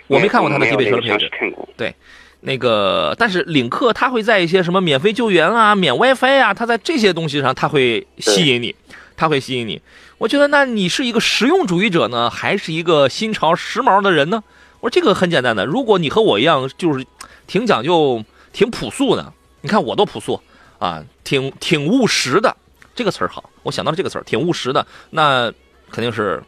[0.07, 1.67] 我没看过它的低配车的配置，看过。
[1.75, 1.93] 对，
[2.41, 8.75] 那个但是领克它会在一些什么免费救援啊、免 WiFi 啊，它在这些东西上它会吸引你，
[9.15, 9.81] 它会吸引你。
[10.17, 14.43] 我觉得那你是一个实用主义者呢，还是一个新潮时髦的人呢？
[14.79, 17.05] 我说这个很简单的，如果你和我一样，就是
[17.45, 20.41] 挺讲究、挺朴素的，你看我多朴素
[20.79, 22.55] 啊，挺挺务实的，
[22.95, 25.51] 这个词儿好，我想到了这个词儿，挺务实的，那
[25.91, 26.41] 肯定是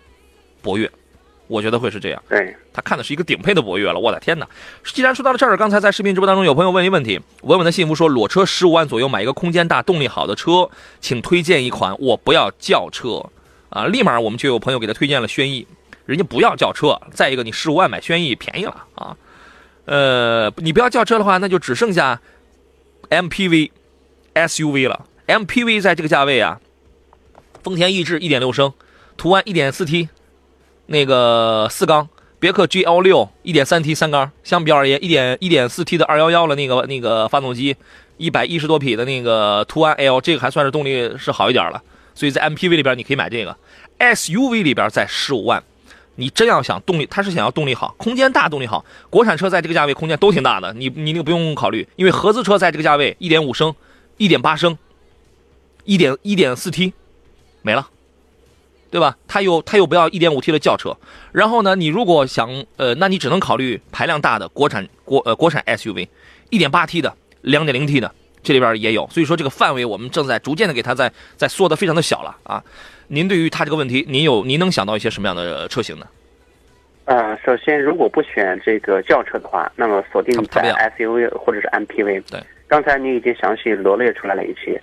[0.62, 0.92] 博越，
[1.48, 2.24] 我觉得会是这样。
[2.30, 4.48] 对，他看的是一个顶配的博越了，我的天哪！
[4.84, 13.24] 既然说到了这儿，刚才在视频直播当中有朋友问一问题，稳稳的幸福说，裸车十五万左右买一个空间大、动力好的车，请推荐一款，我不要轿车。
[13.70, 15.66] 啊，立马我们就有朋友给他推荐了轩逸，
[16.06, 17.00] 人家不要轿车。
[17.12, 19.18] 再一个，你十五万买轩逸便宜了啊。
[19.86, 22.22] 呃，你不要轿车的话，那就只剩下
[23.10, 23.72] MPV、
[24.36, 25.06] SUV 了。
[25.26, 26.60] MPV 在这个价位啊，
[27.64, 28.74] 丰田逸致1.6升，
[29.18, 30.10] 途安 1.4T，
[30.94, 32.08] 那个四缸，
[32.40, 34.32] 别克 GL6 1.3T 三缸。
[34.44, 37.76] 相比而言，1点 1.4T 的211了那个那个发动机，
[38.18, 41.82] 一百一十多匹的那个途安 L，这个还算是动力是好一点了。
[42.14, 43.58] 所以在 MPV 里边你可以买这个
[43.98, 45.64] ，SUV 里边在十五万，
[46.16, 48.86] 你真要想动力，它是想要动力好，空间大，动力好。
[49.10, 53.74] 国产车在这个价位空间都挺大的，你你那个不用考虑，因为合资车在这个价位一点五升、
[54.18, 54.78] 一点八升、
[55.86, 56.94] 一点一点四 T
[57.64, 57.88] 没了，
[58.94, 59.18] 对吧？
[59.28, 60.96] 它又它又不要一点五 T 的轿车，
[61.32, 66.08] 然后呢，你如果想呃，那你只能考虑排量大的国产国呃国产 SUV，
[66.52, 68.12] 一点八 T 的、两点零 T 的。
[68.44, 72.64] 这里边也有，所以说这个范围我们正在逐渐的给它在在缩的非常的小了啊。
[73.08, 76.06] 您对于它这个问题，您有您能想到一些什么样的车型呢？
[77.06, 80.62] 呃，首先如果不选这个轿车的话，那么锁定在
[80.96, 82.22] SUV 或者是 MPV。
[82.30, 84.80] 对，刚才你已经详细罗列出来了一些。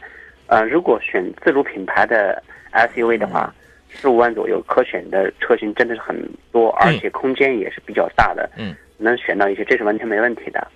[0.48, 2.42] 呃，如果选自主品牌的
[2.72, 3.54] SUV 的话，
[3.92, 6.16] 十五、万左右可选的车型真的是很
[6.52, 8.48] 多，而且空间也是比较大的。
[8.56, 10.66] 嗯，能选到一些，这是完全没问题的。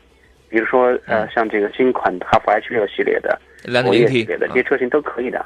[0.48, 3.40] 比如说，呃，像这个新款哈弗 H 六系列的、
[3.83, 5.44] 博越系列的这些车型都可以的，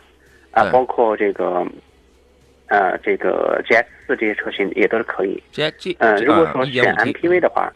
[0.51, 1.67] 啊，包括这个，
[2.67, 5.43] 呃，这个 GS 四这些车型也都是可以。
[5.51, 7.73] G G，嗯，如果说选 MPV 的话，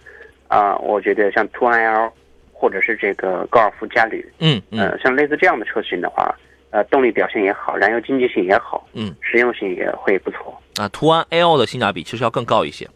[0.49, 2.13] 啊，我觉得像途安 L
[2.53, 6.35] 或者是这个高尔夫嘉旅，嗯嗯，像类似这样的车型的话，
[6.73, 10.61] 呃，动力表现也好，燃油经济性也好，嗯，实用性也会不错。
[10.77, 12.89] 啊，途安 L 的性价比其实要更高一些。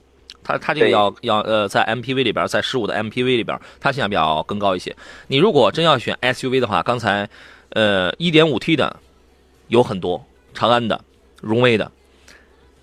[0.43, 4.97] 它它这个要要呃，在 MPV 里边，在十五的 MPV 里边，它性价比要更高一些。
[5.27, 7.29] 你如果真要选 SUV 的话，刚才
[7.71, 8.97] 呃 1.5T 的
[9.69, 10.99] 有很多，长安的、
[11.43, 11.91] 荣威的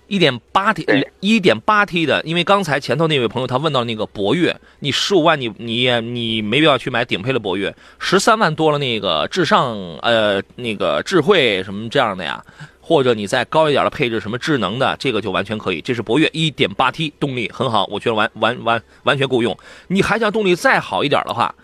[0.08, 12.44] ，1.8T 一点八 T 的，因为刚才前头那位朋友他问到那个博越，你十五万你你你没必要去买顶配的博越，十三万多了那个智尚呃那个智慧什么这样的呀。
[12.86, 15.80] 或者你再高一点的配置，什么智能的，这个就完全可以。
[15.80, 19.56] 这是博越一点八 T 动力很好，我觉得完完完完全够用。
[19.88, 21.54] 你还想动力再好一点的话，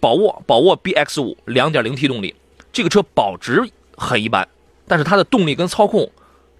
[0.00, 2.34] 宝沃宝沃 BX 五两点零 T 动力，
[2.72, 4.48] 这个车保值很一般，
[4.88, 6.10] 但是它的动力跟操控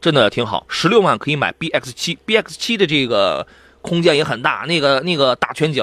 [0.04, 0.66] 真的挺好。
[0.68, 3.46] 十六万可以买 BX7，BX7 的这个
[3.80, 5.82] 空间也很大，那个那个大全景。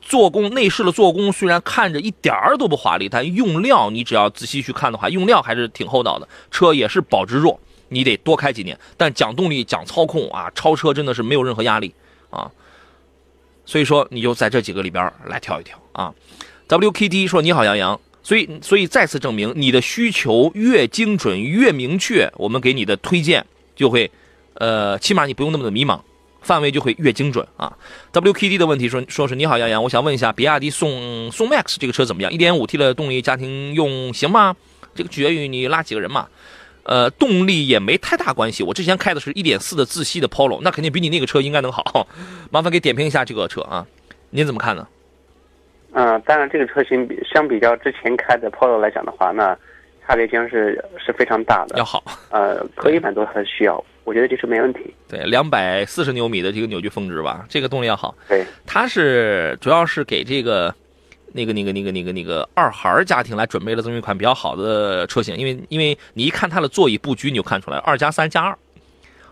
[0.00, 6.26] 做工内饰的做工虽然看着一点儿都不华丽，但用料你只要仔细去看的话，用料还是挺厚道的。
[6.50, 8.78] 车也是保值弱，你得多开几年。
[8.96, 11.92] 但讲动力、讲操控啊，超车真的是没有任何压力
[12.30, 12.50] 啊。
[13.66, 16.14] 所以说，你就在这几个里边来挑一挑啊。
[16.68, 23.46] WKD 说：“你好，杨洋。”所以，所以再次证明，你的需求越精准、越明确，我们给你的推荐
[23.78, 24.10] 就会，
[24.54, 25.98] 呃，起码你不用那么的迷茫。
[26.40, 27.76] 范围就会越精准啊。
[28.12, 34.54] WKD 的问题说说是你好杨洋，我想问一下，比亚迪宋宋 MAX 这个车怎么样？1.5T 的动力家庭用行吗？
[34.94, 36.28] 这个取决于你拉几个人嘛。
[36.84, 38.62] 呃，动力也没太大关系。
[38.62, 42.06] 我之前开的是一点四的自吸的 Polo，那肯定比你那个车应该能好。
[42.50, 43.84] 麻烦给点评一下这个车啊，
[44.30, 44.86] 您怎么看呢？
[45.92, 49.58] 嗯，当然这个车型比相比较之前开的 Polo 来讲的话，那
[50.08, 51.76] 差别将是是非常大的。
[51.76, 54.80] 要好，呃，可以满足它的需要，我觉得这是没问题。
[55.06, 58.14] 对，两百四十牛米的这个扭矩峰值吧，这个动力要好。
[58.26, 60.74] 对，它是主要是给这个
[61.34, 68.56] 那个那个那个那个那个二孩家庭来准备了这么一款比较好的车型，因为因为你一看它的座椅布局，你就看出来二加三加二。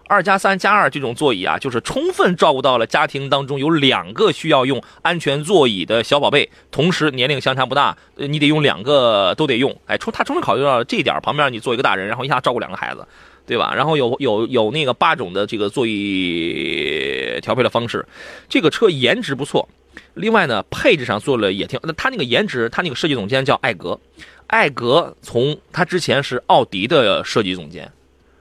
[0.09, 9.77] 二加三加二这种座椅啊，就是充分照顾到了家庭当中有两个需要用安全座椅的小宝贝，同时年龄相差不大，你得用两个都得用。
[9.87, 13.07] 哎，充他充分考虑到了这一点，旁边你坐一个大人，然后一下照顾两个孩子，
[13.47, 13.73] 对吧？
[13.75, 18.07] 然后有有有那个八种的这个座椅调配的方式，
[18.49, 19.69] 这个车颜值不错。
[20.14, 23.99] 另外呢，配置上做了也挺，那他那个颜值，他那个设计总监叫艾格，
[24.47, 27.90] 艾格从他之前是奥迪的设计总监。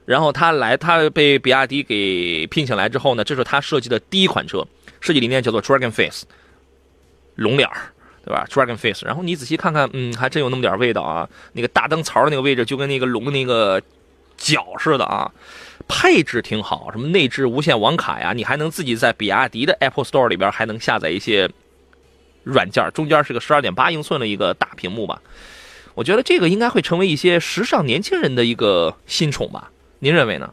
[0.06, 4.66] 然后他来，他被比亚迪给聘请来之后呢，这是他设计的第一款车，
[5.00, 6.24] 设计理念叫做 Dragon Face，
[7.34, 7.92] 龙脸儿，
[8.24, 9.04] 对吧？Dragon Face。
[9.04, 11.28] 然后你仔细看看，嗯，还真有那么点味道啊。
[11.52, 13.82] 那个大灯槽的那个位置就跟那个龙的那个
[14.36, 15.30] 角似的啊。
[15.88, 21.50] 配置挺好，什么内置无线网卡呀，你还能自己在比亚迪的 Apple Store 里边还能下载一些
[22.44, 22.88] 软件。
[22.92, 25.20] 中间是个十二点八英寸的一个大屏幕吧。
[25.94, 29.70] 我觉得这个应该会成为一些时尚年轻人的一个新宠吧。
[29.98, 30.52] 您认为呢？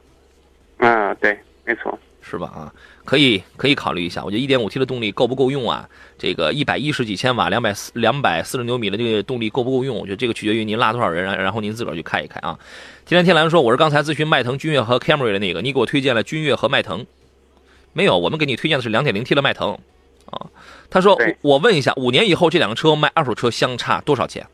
[0.78, 2.48] 啊，对，没错，是吧？
[2.48, 2.74] 啊，
[3.06, 4.24] 可以，可以考虑一下。
[4.24, 5.88] 我觉得一点五 T 的动力够不够用啊？
[6.18, 9.98] 这个一百一十几千瓦，两百四两百四十牛米的这个动力够不够用？
[9.98, 12.58] 我觉得这个取决于您拉多少人，然后您自个儿去开一开啊。
[13.06, 17.06] 天天天蓝说，我是刚才咨询迈腾、君越和 Camry 的那个，你给我推荐了君越和迈腾，
[17.92, 18.18] 没有？
[18.18, 19.78] 我们给你推荐的是两点零 T 的迈腾
[20.30, 20.48] 啊。
[20.90, 24.48] 他说，我问一下，五年以后这两个车卖二手车相差多少钱？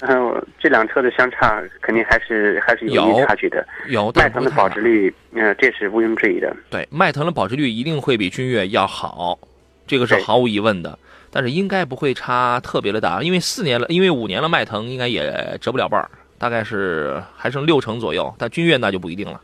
[0.00, 3.66] 嗯，这两车的相差肯定还是还是有差距的。
[3.88, 6.54] 有迈腾的保值率，嗯，这是毋庸置疑的。
[6.70, 9.38] 对，迈腾的保值率一定会比君越要好，
[9.86, 10.98] 这个是毫无疑问的。
[11.30, 18.34] 但是应该不会差特别的大，因为四年了，因为五年了，迈腾应该也折不了半儿大概是还剩六成左右。
[18.38, 19.40] 但君越那就不一定了，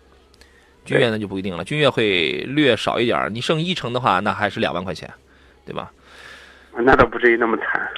[0.85, 3.29] 君越那就不一定了，君越会略少一点。
[3.33, 5.09] 你剩一成的话，那还是两万块钱，
[5.67, 5.93] 对吧？
[6.79, 7.89] 那倒不至于那么惨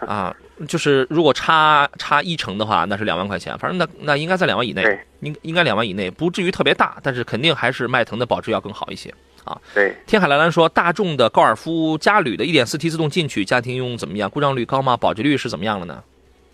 [0.06, 0.36] 啊。
[0.68, 4.82] 就是如果差差一成的话，那是两万块钱，反正那那应该在两万以内，
[5.20, 9.12] 应应该两万以内，不至于特别大，但是肯定还是迈腾的保值要更好一些
[9.44, 9.58] 啊。
[9.74, 14.28] 对，天海蓝蓝说，大众的高尔夫嘉旅的 1.4T 自动进取家庭用怎么样？
[14.28, 14.96] 故障率高吗？
[14.96, 16.02] 保值率是怎么样的呢？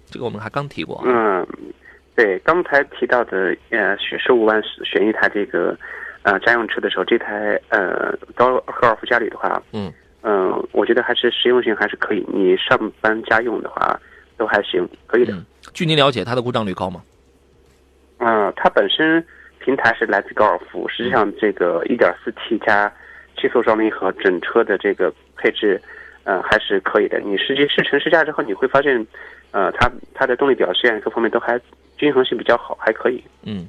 [0.09, 1.03] 这个我们还刚提过。
[1.05, 1.47] 嗯，
[2.15, 5.77] 对，刚才提到的呃，选十五万选一台这个
[6.23, 9.93] 呃家用车的时候，这台呃高高尔夫嘉旅的话，嗯。
[10.29, 12.27] 嗯，我觉得还是实用性还是可以。
[12.27, 13.97] 你上班家用的话，
[14.37, 15.33] 都还行，可以的。
[15.73, 17.01] 据您了解，它的故障率高吗？
[18.19, 19.25] 嗯，它本身
[19.61, 22.93] 平台是来自高尔夫，实际上这个 1.4T 加
[23.37, 25.81] 七速双离合整车的这个配置，
[26.25, 27.21] 呃，还是可以的。
[27.21, 29.07] 你实际试乘试驾之后，你会发现，
[29.53, 31.61] 呃，它它的动力表现各方面都还
[31.97, 33.23] 均衡性比较好，还可以。
[33.45, 33.69] 嗯。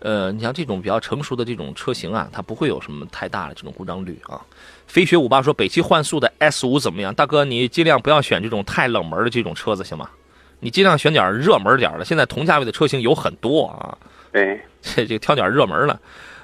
[0.00, 4.40] 呃，你像这种比较成熟的这种车型啊，它不会有什么太大的这种故障率啊。
[4.88, 7.14] 飞雪五八说，北汽幻速的 S 五怎么样？
[7.14, 10.10] 大哥，你尽量不要选这种太冷门的这种车子，行吗？
[10.58, 12.04] 你尽量选点热门点的。
[12.04, 13.96] 现在同价位的车型有很多啊。
[14.32, 16.00] 对，这这挑点热门的。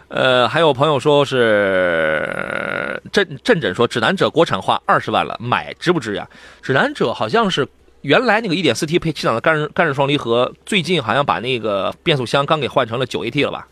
[0.08, 6.28] 呃，还有朋友说是振振振说，指南者国产化二十万了，买值不值呀？
[6.62, 7.66] 指南者好像是。
[8.02, 13.66] 原来那个一点四 T 配七档的干式干式双离合，最近好像把那个变速箱刚给换成了九 AT 了吧？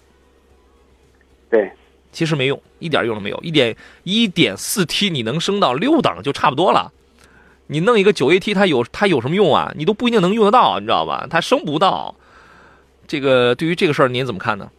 [1.51, 1.71] 对，
[2.13, 3.41] 其实没用，一点用都没有。
[3.43, 6.93] 一点一点四 T 你能升到六档就差不多了，
[7.67, 9.73] 你弄一个九 AT 它有它有什么用啊？
[9.75, 11.27] 你都不一定能用得到，你知道吧？
[11.29, 12.15] 它升不到。
[13.09, 14.71] 这个对于这个事儿您怎么看呢？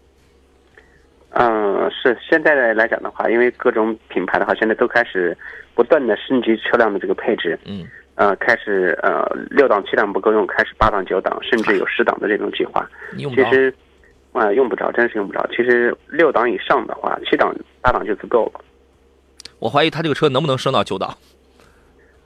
[1.32, 5.36] 嗯，是现在来讲的话，因为各种品牌的话，现在都开始
[5.74, 7.60] 不断的升级车辆的这个配置。
[7.66, 7.86] 嗯。
[8.16, 12.88] 呃，开始呃，六档七档不够用，开始八档九档，甚至有十档的这种计划。
[13.18, 13.74] 其实，
[14.34, 15.48] 啊，用不着，真是用不着。
[15.48, 18.62] 其实六档以上的话，七档八档就足够了。
[19.60, 21.18] 我怀疑他这个车能不能升到九档？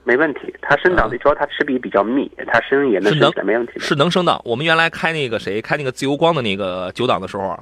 [0.03, 3.73] 没问题，它升档的主要它齿比比较密，它升也能升起来，没问题。
[3.77, 4.41] 是能升档。
[4.45, 7.59] 我们原来开那个谁，开那个自由光的那个九档的时候，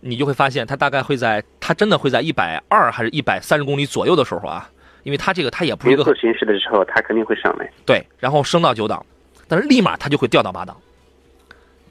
[0.00, 4.70] 你就会发现它大概会在，它真的会在一百二还是一百三十公里左右的时候啊。
[5.02, 7.70] 因为它这个它也不是一个自行驶的时候，它肯定会上来。
[7.84, 9.04] 对，然后升到九档，
[9.46, 10.74] 但是立马它就会掉到八档。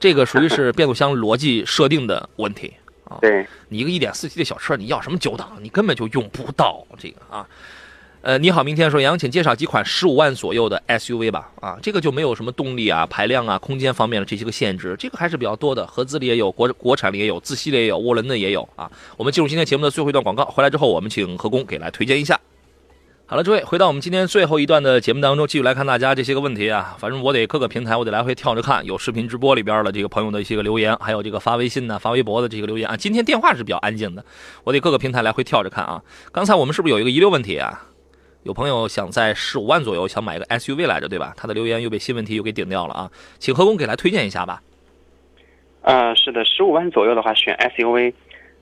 [0.04, 2.74] 这个属于是变速箱逻辑设定的问题
[3.08, 3.20] 啊。
[3.22, 5.58] 对，你一个一点四 T 的小车，你要什么九档？
[5.62, 7.48] 你根本就用不到这个啊。
[8.22, 11.50] 呃，你好，明天说杨，请介绍几款十五万左右的 SUV 吧。
[11.62, 15.88] 啊，这个就没有什么动力啊、排量啊、空间方面的这些个限制，这个还是比较多的。
[15.88, 18.92] 合资的也有，国国产的也有，自吸的也有，涡轮的也有啊。
[19.16, 22.38] 我们进入今天节目的最后一段广告，回来之后我们请何工给来推荐一下。
[23.26, 26.94] 好了，诸位，回到我们今天最后一段的节目当中，继续来看大家这些个问题啊。
[27.00, 32.98] 反正我得各个平台我得来回跳着看，有视频直播里边的这个朋友的一些个留言，还有这个发微信呢、发微博的这个留言啊。
[32.98, 34.26] 今天电话是比较安静的，
[34.66, 36.04] 我得各个平台来回跳着看啊。
[36.34, 37.88] 刚才我们是不是有一个遗留问题啊？
[38.44, 41.34] 有朋友想在十五万左右想买一个 SUV 来着，对吧？
[41.38, 43.10] 他的留言又被新问题又给顶掉了啊，
[43.40, 44.62] 请何工给来推荐一下吧。
[45.82, 48.14] 呃，是的，十五万左右的话选 SUV，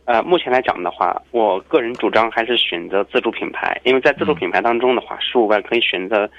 [0.05, 6.29] 呃，目前来讲的话，我个人主张还是选择自主品牌，因为在自主品牌当中的话，十五万可以选择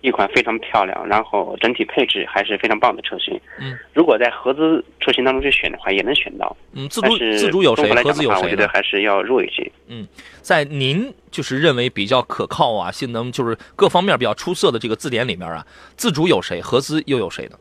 [0.00, 3.38] 一款非常漂亮，然后整体配置还是非常棒的车型。
[3.60, 6.56] 嗯，如果在合资车型当中去选的话，也能选到。
[6.72, 7.94] 嗯，自主自主有谁合？
[7.96, 8.68] 来合讲的话，我觉得？
[8.68, 9.70] 还是要弱一些。
[9.88, 10.06] 嗯
[10.40, 15.66] 在您就是认为比较可靠啊，性能就是各方面比较出色的这个字典里面啊，
[15.96, 16.60] 自主有谁？
[16.60, 17.58] 合资又有谁呢？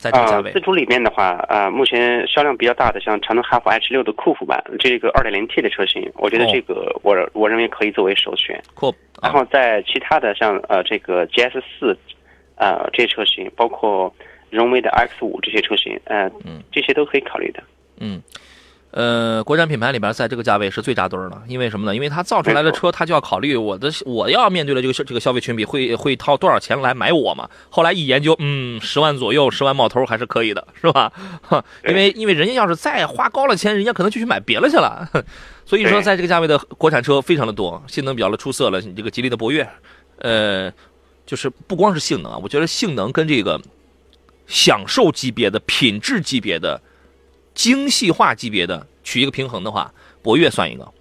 [0.00, 8.58] 在这个价啊，位自，主里面的话，呃，目前销量比较大的，像长城哈弗 H 六的酷虎版，这个 2.0T 的车型，我觉得哦这个我我认为可以作为首选。
[8.74, 8.88] 酷
[9.20, 11.94] 啊，然后在其他的像呃这个 GS 四，
[12.56, 14.12] 呃这些车型，包括
[14.48, 17.62] 荣威的 X 五这些车型，呃，嗯这些都可以考虑的。
[17.98, 18.22] 嗯。
[18.92, 21.94] 呃，国产品牌里边，在这个价位是最扎堆儿的，因为什么呢？
[21.94, 27.48] 因为它造出来的车，它就要考虑我的我要面对的这个消这个消费群体会会掏多少钱来买我嘛。
[27.68, 31.12] 后来一研究，嗯，十万左右，十万冒头还是可以的，是吧？
[31.42, 35.08] 哈，因为因为人家要是再花高了钱，人家可能就去买别的去了。
[35.64, 38.80] 所以说，在这个价位的国产车非常的多，性能比较的出色了。
[38.80, 39.68] 你这个吉利的博越，
[40.18, 40.72] 呃，
[41.24, 43.60] 就是不光是性能啊，我觉得性能跟这个
[44.48, 46.82] 享受级别的、品质级别的、
[47.54, 49.92] 精细化级别的取一个平衡的话，
[50.22, 50.92] 博越算一个，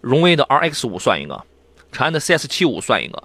[0.00, 1.44] 荣威的 RX 五算一个，
[1.92, 3.22] 长安的 CS 七五算一个，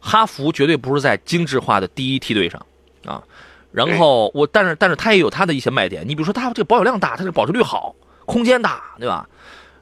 [0.00, 2.64] 哈弗绝对不是在精致化的第一梯队上
[3.04, 3.22] 啊。
[3.70, 7.94] 然后我，但是但是它也有它的一些卖点，你比如说它这个保有量大，它这个保值率好，
[8.26, 9.28] 空间大，对吧？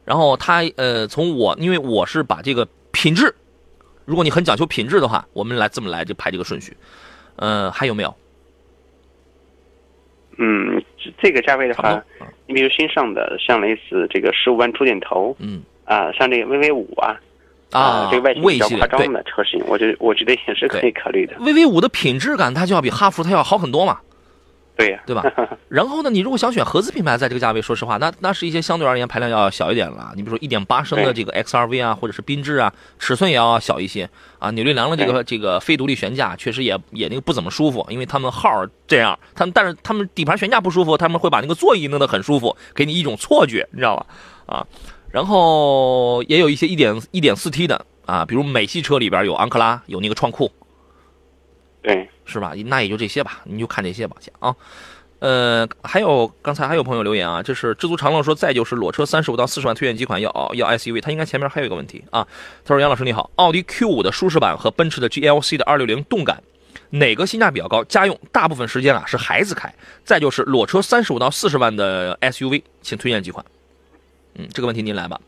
[0.05, 3.35] 然后它呃，从我因为我是把这个品质，
[4.05, 6.77] 如果你很讲究品质的话，我们来这么来就排这个顺序。
[7.37, 8.15] 呃，还有没有？
[10.39, 12.03] 嗯，这这个价位的话，。
[12.47, 17.17] 你比如新上的像类似这个十五万出点头嗯啊、像这个 VV 五啊，
[17.71, 21.35] 啊，这个外形魏比较夸张的车型，我觉得我觉得也是可以考虑的。
[21.37, 23.99] ，VV 五的品质感它就要比哈弗它要好很多嘛。
[24.81, 25.23] 对呀、对吧？
[25.69, 30.11] 然后呢，你如果想选合资品牌，在这个价位，说实话，那那是一些相对而言排量要小一点了。
[30.17, 34.09] 你比如说一点八升的这个 XRV 啊，或者是缤智啊，尺寸也要小一些
[34.39, 34.51] 啊。
[34.53, 44.07] 扭力梁的这个这个非独立悬架确实也也那个不怎么舒服，因为他们号这样，他们但是他们底盘悬架不舒服，他们会把那个座椅弄得很舒服，给你一种错觉，你知道吧？
[44.47, 44.67] 啊，
[45.11, 50.51] 然后也有一些一点一点四 T 的啊，比如美系车里边有昂克拉，有那个创酷，
[51.83, 52.53] 对，是吧？
[52.67, 54.55] 那也就这些吧，你就看这些吧，先啊。
[55.19, 62.27] 呃，还有刚才还有朋友留言啊，这是知足常乐说，再就是裸车三十五到四十万推荐几款要要 SUV，他应该前面还有一个问题啊。
[62.65, 66.43] 他说杨老师你好，奥迪 Q 五的舒适版和奔驰的 GLC 的二六零动感，
[66.89, 67.85] 哪个性价比较高？
[67.85, 69.71] 家用大部分时间啊是孩子开，
[70.05, 73.45] 再就是裸车三十五到四十万的 SUV，请推荐几款？
[74.37, 75.21] 嗯，这个问题您来吧。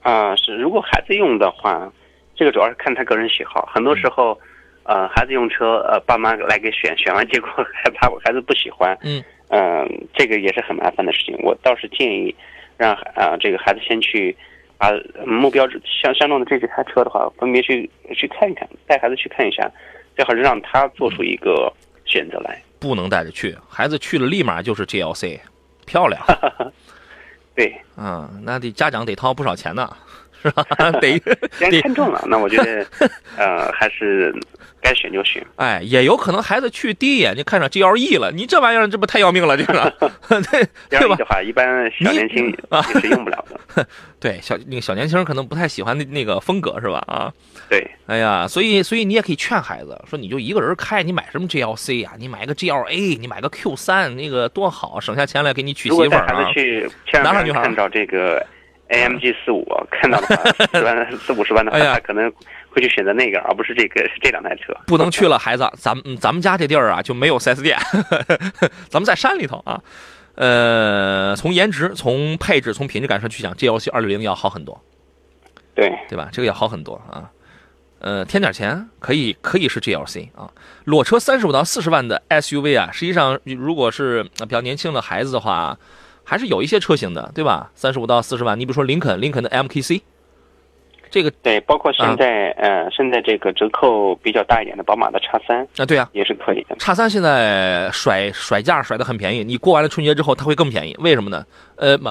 [0.00, 1.92] 啊、是如果孩子用的话，
[2.34, 4.40] 这个主要是看他个人喜好，很多时候。
[4.88, 11.36] 呃，孩子用车，呃，爸妈来给选，选完结果害怕孩子不喜欢，嗯，嗯、这个也是很麻烦的事情。
[11.42, 12.34] 我倒是建议
[12.78, 14.34] 让啊、这个孩子先去
[14.78, 14.90] 把
[15.26, 19.70] 目标相相中的这几台车的话，分别去去看一看，带孩子去看一下，
[20.16, 21.70] 最好是让他做出一个
[22.06, 22.58] 选择来。
[22.80, 25.38] 不能带着去，孩子去了立马就是 GLC，
[25.84, 26.18] 漂亮。
[27.54, 29.90] 对，嗯，那得家长得掏不少钱呢，
[30.40, 30.64] 是吧？
[31.02, 31.18] 得
[31.58, 32.86] 既然看中了，那我觉得，
[33.36, 34.32] 呃，还是
[34.80, 35.44] 该选就选。
[35.56, 39.92] 哎，也有可能孩子去第一眼就看上 GLE 了，你这玩意儿这不太要命了，这个，
[40.50, 40.68] 对
[40.98, 41.16] 对吧？
[41.16, 43.86] 的话，一般小年轻啊也是用不了的。
[44.20, 47.02] 对，小那个小年轻可能不太喜欢那那个风格是吧？
[47.06, 47.32] 啊，
[47.68, 56.52] 对，哎呀，所以所以你也可以劝孩子说，你就一个人开，你买什么 GLC 呀、你买个 GLA，你买个 Q 三，那个多好，省下钱来给你娶媳妇儿啊子。
[56.52, 58.44] 去，千万不哪有女孩看到这个
[58.88, 62.32] AMG 四五，看到的话，十 万 四五十万的话，他可能
[62.78, 64.72] 会去选择那个，而不是这个这两台车。
[64.86, 67.76] 不能去了，孩子，咱们嗯咱们家这地儿啊就没有 4S 店，
[68.88, 69.82] 咱们在山里头啊。
[70.36, 74.80] 呃，从颜值、从配置、从品质感上去讲，GLC 二六零要好很多，
[75.74, 76.28] 对，对吧？
[76.30, 77.28] 这个要好很多啊。
[77.98, 80.48] 呃，添点钱可以可以是 GLC 啊。
[80.84, 85.76] 裸车三十五到四十万的 SUV 啊，实际上如果是呃比较年轻的孩子的话，
[86.22, 87.72] 还是有一些车型的，对吧？
[87.74, 90.02] 三十五到四十万，你比如说林肯，林肯的 MKC，
[91.10, 96.76] 这个对，包括现在、呃，现在这个折扣比较大一点的宝马的叉三啊，对啊，也是可以的。
[96.78, 101.44] 叉三现在甩甩价甩的很便宜，你过完了春节之后它会更便宜，为什么呢？
[101.76, 102.10] 呃，不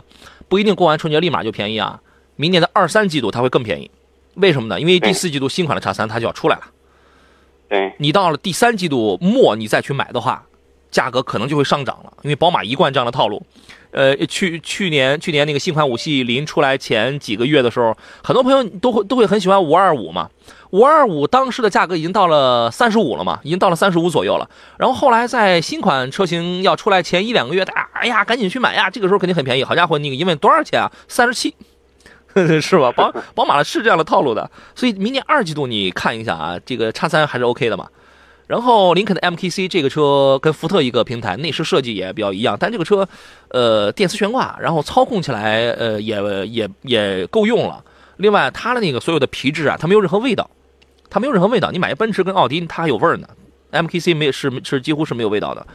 [0.50, 2.00] 不一定过完春节立马就便宜啊，
[2.36, 3.90] 明年的二三季度它会更便宜，
[4.36, 4.80] 为什么呢？
[4.80, 6.64] 因为第四季度新款的叉三它就要出来了，
[7.70, 10.44] 对，你到了第三季度末你再去买的话，
[10.90, 13.46] 价格可能就会上涨了，因为宝马一贯这样的套路。
[13.92, 20.30] 呃，去去年去年那个新款五系临出来前几个月的时候，很多朋友都会都会很喜欢五二五嘛。
[20.72, 24.50] 五二五当时的价格已经到了三十五了嘛，已经到了三十五左右了。
[24.78, 29.64] 然后后来在新款车型要出来前一两个月，大家哎呀赶紧去买呀，这个时候肯定很便宜。
[29.64, 30.92] 好家伙，你一问多少钱啊？
[31.08, 31.56] 三十七，
[32.62, 32.92] 是吧？
[32.92, 37.88] 宝宝马是这样的套路的，所以明年二季度你看一下啊，这个叉三还是 OK 的嘛。
[38.48, 43.08] 然后林肯的 MKC 这个车跟福特一个平台，内饰设计也比较一样，但这个车，
[43.50, 47.84] 呃，电磁悬挂，然后操控起来，呃，也也也够用了。
[48.16, 50.50] 另外，它的那个所有的皮质啊，它没有任何味道，
[51.10, 51.72] 它没有任何味道。
[51.72, 53.28] 你买奔驰跟奥迪，它还有味儿呢。
[53.74, 55.68] MKC 没是是几乎是没有味道的。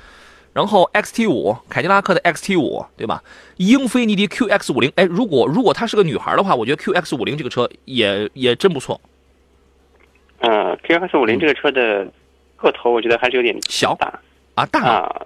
[0.54, 3.22] 然后 XT 五，凯迪拉克的 XT 五，对吧？
[3.58, 8.98] 英菲尼迪 QX 五零，哎，如果如果她是个女孩的话，我觉得 QX 五零这个车也也真不错。
[10.40, 12.10] 嗯，QX 五零这个车的。
[12.62, 14.06] 个头我觉得还是有点小大
[14.54, 15.22] 啊，大啊！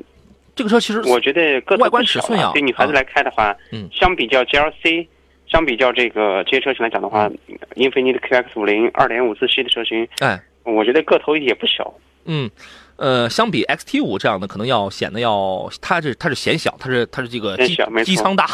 [0.56, 5.06] 这个车其实我觉得个头外观尺寸啊对女孩子来开的话，嗯，相比较 GLC，
[5.46, 7.30] 相比较这个这些车型来讲的话，
[7.74, 11.92] 英菲尼迪 QX 五零二点五自吸的车型，哎，我觉得个头也不小。
[12.24, 12.50] 嗯，
[12.96, 18.46] 呃，相比 XT 五这样的，可能要显得要它是它是显小，它是它是这个机机舱大。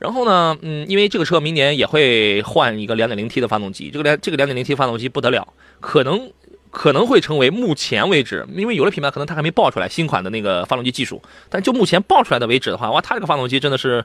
[0.00, 5.46] 然后呢，嗯，因为这个车明年也会换一个两点零 T 的发动机，这个两这个两点零 T 发动机不得了，
[5.78, 6.32] 可能。
[6.72, 14.02] 可能会成为目前为止，因为有的品牌可能它还没爆出来新款的那个发动机技术，但就目前爆出来的为止的话，哇，它这个发动机真的是，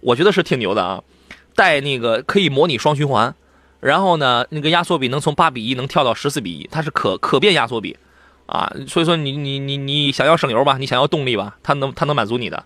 [0.00, 1.02] 我觉得是挺牛的啊，
[1.56, 3.34] 带那个可以模拟双循环，
[3.80, 7.96] 然后呢，那个压缩比能从八比一能跳到十四比一，它是可可变压缩比，
[8.44, 12.62] 啊，所以说你你你你想要省油吧，你想要动力吧，它能它能满足你的。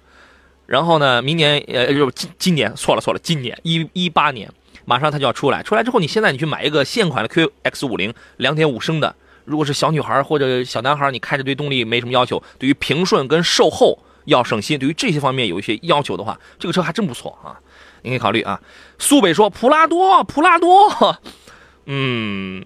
[0.67, 4.51] 然后呢，明年呃就今今年错了错了，今年一一八年
[4.85, 9.15] 马上它就要出来，出来之后你现在你去买一个现款的 QX 五零两点五升的。
[9.45, 17.61] 如果是小女孩或者小男孩，你开着对动力没什么要求，对于平顺跟售后要省心，对于这些方面有一些要求的话，这个车还真不错啊，
[18.03, 18.61] 你可以考虑啊。
[18.99, 20.89] 苏北说普拉多，普拉多，
[21.87, 22.65] 嗯，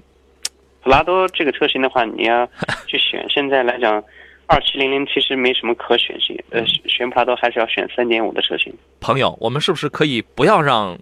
[0.82, 2.48] 普拉多这个车型的话，你要
[2.86, 4.02] 去选，现在来讲，
[4.46, 8.72] 二七零零其实没什么可选性，呃，选普拉多还是要选三点五的车型。
[9.00, 10.98] 朋友，我们是不是可以不要让？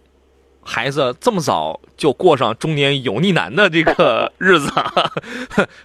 [0.66, 4.68] 孩子这么早就过上中年油腻男的这个 日子，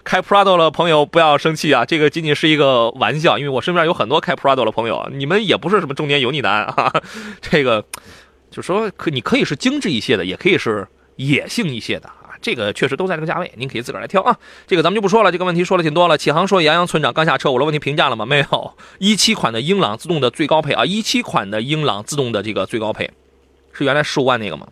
[0.02, 6.92] 开 Prado 的朋友不要生气啊，这个仅仅是一个玩笑，因为我身边有很多开 Prado 的朋友，你们也不是什么中年油腻男啊，
[7.40, 7.84] 这个
[8.50, 14.36] 就说可你可以是精致一些的，也可以是野性一些的啊，这个确实都在这个价位，您可以自个儿来挑啊。
[14.66, 16.18] 这个咱们就不说了，这个问题说了挺多了。
[16.18, 18.26] 启航说杨洋村长刚下车，我的问题评价了吗？
[18.26, 18.74] 没有。
[18.98, 23.08] 一七款的英朗自动的最高配啊，一七款的英朗自动的这个最高配。
[23.72, 24.66] 是原来十五万那个吗？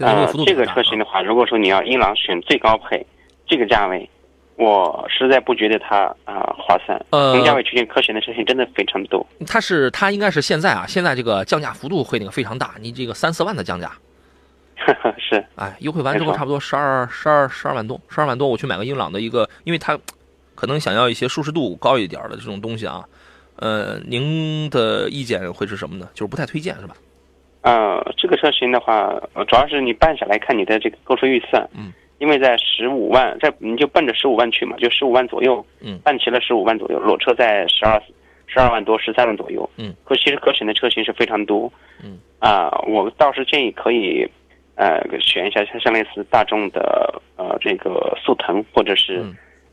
[0.00, 3.06] 呃，这个车型的话，如果说你要英朗选最高配，
[3.46, 4.06] 这个价位，
[4.56, 7.02] 我实在不觉得它啊划算。
[7.10, 9.26] 呃，同价位区间可选的车型真的非常多。
[9.46, 13.90] 它是它应该是现在啊，现在这个降价幅度会那个非常大，你这个三四万的降价。
[15.16, 15.42] 是。
[15.54, 19.98] 哎，优惠完之后差不多十二十二十二万多，十二万多我去买个英朗的一个，因为它
[20.54, 23.02] 可能想要一些舒适度高一点的这种东西啊。
[23.56, 26.06] 呃，您的意见会是什么呢？
[26.12, 26.94] 就是不太推荐是吧？
[27.66, 29.12] 呃，这个车型的话，
[29.48, 38.00] 主要是你办下来看你的这个购车预算，嗯，因为在十五万，在你就奔着十五万去嘛，就十五万左右，嗯，办齐了十五万左右，裸车在十二
[38.46, 41.72] 十二万多、十三万左右，嗯，可其实可选的车型是非常多，
[42.04, 44.24] 嗯，啊，我倒是建议可以，
[44.76, 49.24] 呃，选一下像像类似大众的呃这个速腾或者是，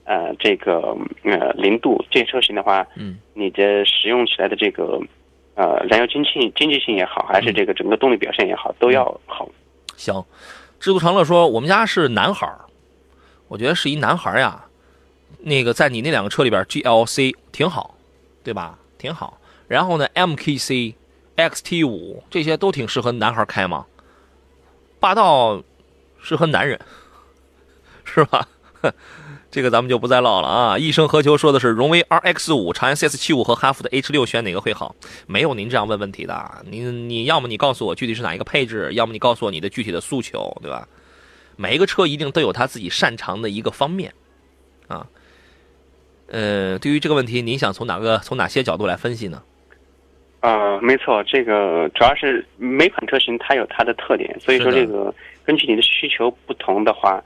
[0.05, 4.99] 呃这个呃零度这些车型的话，嗯，你的使用起来的这个。
[5.55, 9.47] 呃，燃油经济经济性也好，还是这个整个动力表现也好，都要好。
[9.95, 10.23] 行，
[10.79, 12.59] 知足常乐说，我们家是男孩儿，
[13.47, 14.65] 我觉得是一男孩儿呀。
[15.39, 17.95] 那个在你那两个车里边，GLC 挺好，
[18.43, 18.77] 对吧？
[18.97, 19.37] 挺好。
[19.67, 20.93] 然后呢，MKC、
[21.35, 23.85] XT 五这些都挺适合男孩开嘛。
[24.99, 25.61] 霸道
[26.21, 26.79] 适合男人，
[28.05, 28.47] 是吧？
[29.53, 30.79] 这个咱们就不再唠了啊！
[30.79, 34.95] 一生何求说的是荣威 RX 五、长安 CS 七五和哈弗的 H 六选哪个会好？
[35.27, 40.87] 没有您这样问问题的，您你要么你告诉我具体是哪一个配置，要么你告诉我你的具体的诉求，对吧？
[41.55, 44.11] 每一个车一定都有他自己擅长的一个方面，
[44.87, 45.05] 啊，
[46.29, 49.43] 呃，对于这个问题，您想从哪个从哪些角度来分析呢？
[50.39, 55.13] 呃，没错，这个主要是每款车型它有它的特点，所以说这个
[55.45, 57.23] 根据你的需求不同的话，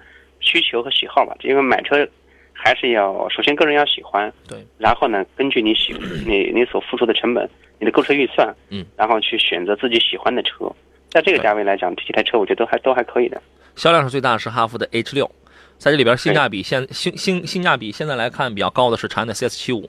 [0.47, 2.07] 需求和喜好吧，因为买车
[2.53, 5.93] 还是要首先个人要喜欢，对，然后呢，根据你喜
[6.25, 7.47] 你你所付出的成本，
[7.79, 10.71] 你的购车预算，嗯，然后去选择自己喜欢的车，
[11.09, 13.41] 在这个价位来讲，这几台车我觉得都还都还可以的。
[13.75, 15.29] 销量是最大的是哈弗的 H 六，
[15.77, 19.87] 在这里边性价比现性性性价比现在来看比较高的是长安的 CS 七五，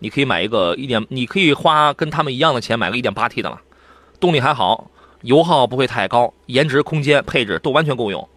[0.00, 3.58] 你可以买一个一点，你可以花跟他们一样的钱买个一点八 T 的了，
[4.20, 4.90] 动力还好，
[5.22, 8.28] 油耗不会太高，颜值、空间、配置都完全够用。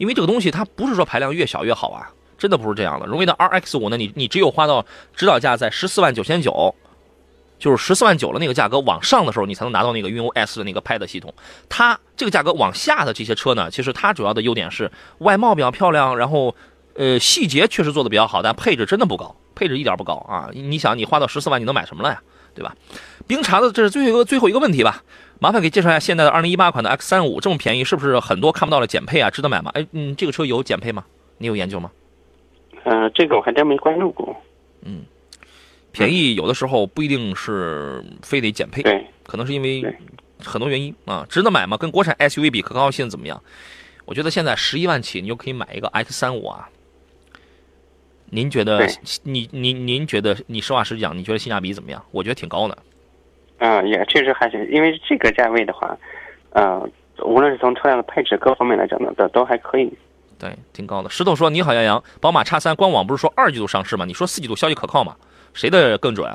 [0.00, 3.04] 因为这个东西它不是说排量越小越好啊，真的不是这样的。
[3.04, 6.74] 荣威的 RX 五呢，你你只有花到指导价在十四万九千九，
[7.58, 11.34] 就是十四万九的那个价格往上的时候，你才能拿到那个运 OS 的那个 Pad 系统。
[11.68, 16.54] 它这个价格往下的这些车呢，其实它主要的优点是外貌比较漂亮，然后
[16.94, 20.48] 呃细节确实做的比较好，但配置真的不高，配置一点不高啊！
[20.54, 22.22] 你想，你花到十四万，你能买什么了呀？
[22.60, 22.76] 对吧？
[23.26, 25.02] 冰茶的这是最后一个最后一个问题吧？
[25.38, 29.30] 麻烦给介绍一下现在的二零一八款的 X 三五这么便宜，是不是很多看不到的减配啊？
[29.30, 29.70] 值得买吗？
[29.74, 31.02] 哎，嗯，这个车有减配吗？
[31.38, 31.90] 你有研究吗？
[32.84, 34.36] 呃，这个我还真没关注过。
[34.82, 35.04] 嗯
[35.92, 39.82] 便宜有的时候不一定是非得减配，对，可能是因为
[40.44, 41.26] 很多原因啊。
[41.28, 41.76] 值得买吗？
[41.76, 43.42] 跟国产 SUV 比，可靠性怎么样？
[44.04, 46.68] 我觉得现在十一万起，你就可以买一个 X 三五啊。
[48.30, 48.88] 您觉得对？
[49.24, 50.36] 你您您觉得？
[50.46, 52.02] 你实话实讲，你觉得性价比怎么样？
[52.10, 52.78] 我觉得挺高的。
[53.58, 55.96] 嗯、也确实还是因为这个价位的话，
[56.52, 56.88] 呃，
[57.22, 59.92] 无论是从车辆的配置各方面来讲呢，都都还可以。
[60.38, 61.10] 对，挺高的。
[61.10, 64.06] 石头说：“你好，杨洋，宝马叉三官网不是说二季度上市吗？
[64.06, 65.14] 你说四季度消息可靠吗？
[65.52, 66.32] 谁的更准？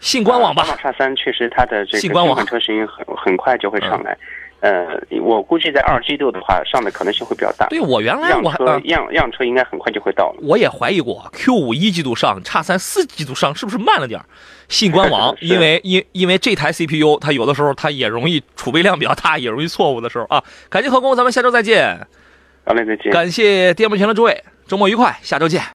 [0.00, 0.62] 信官网吧。
[0.64, 4.18] 宝马叉三确实它的这个官网款车型很很快就会上来。
[4.60, 4.86] 呃，
[5.22, 7.66] 我估计在二季度的话，上的可能性会比较大。
[7.68, 10.40] 对我原来我还呃样样车应该很快就会到了。
[10.42, 14.26] 我也怀疑过 Q 五一季度上，叉三四季度上是不是慢了点儿？
[14.68, 20.42] 信官网，因为因因为这台 CPU 它有的时候它也容易储备量比较大，也容易错误的时候啊。
[20.68, 21.98] 感谢合工，咱们下周再见。
[22.64, 23.10] 好嘞，再见。
[23.10, 25.62] 感谢电幕前的诸位，周末愉快，下周见。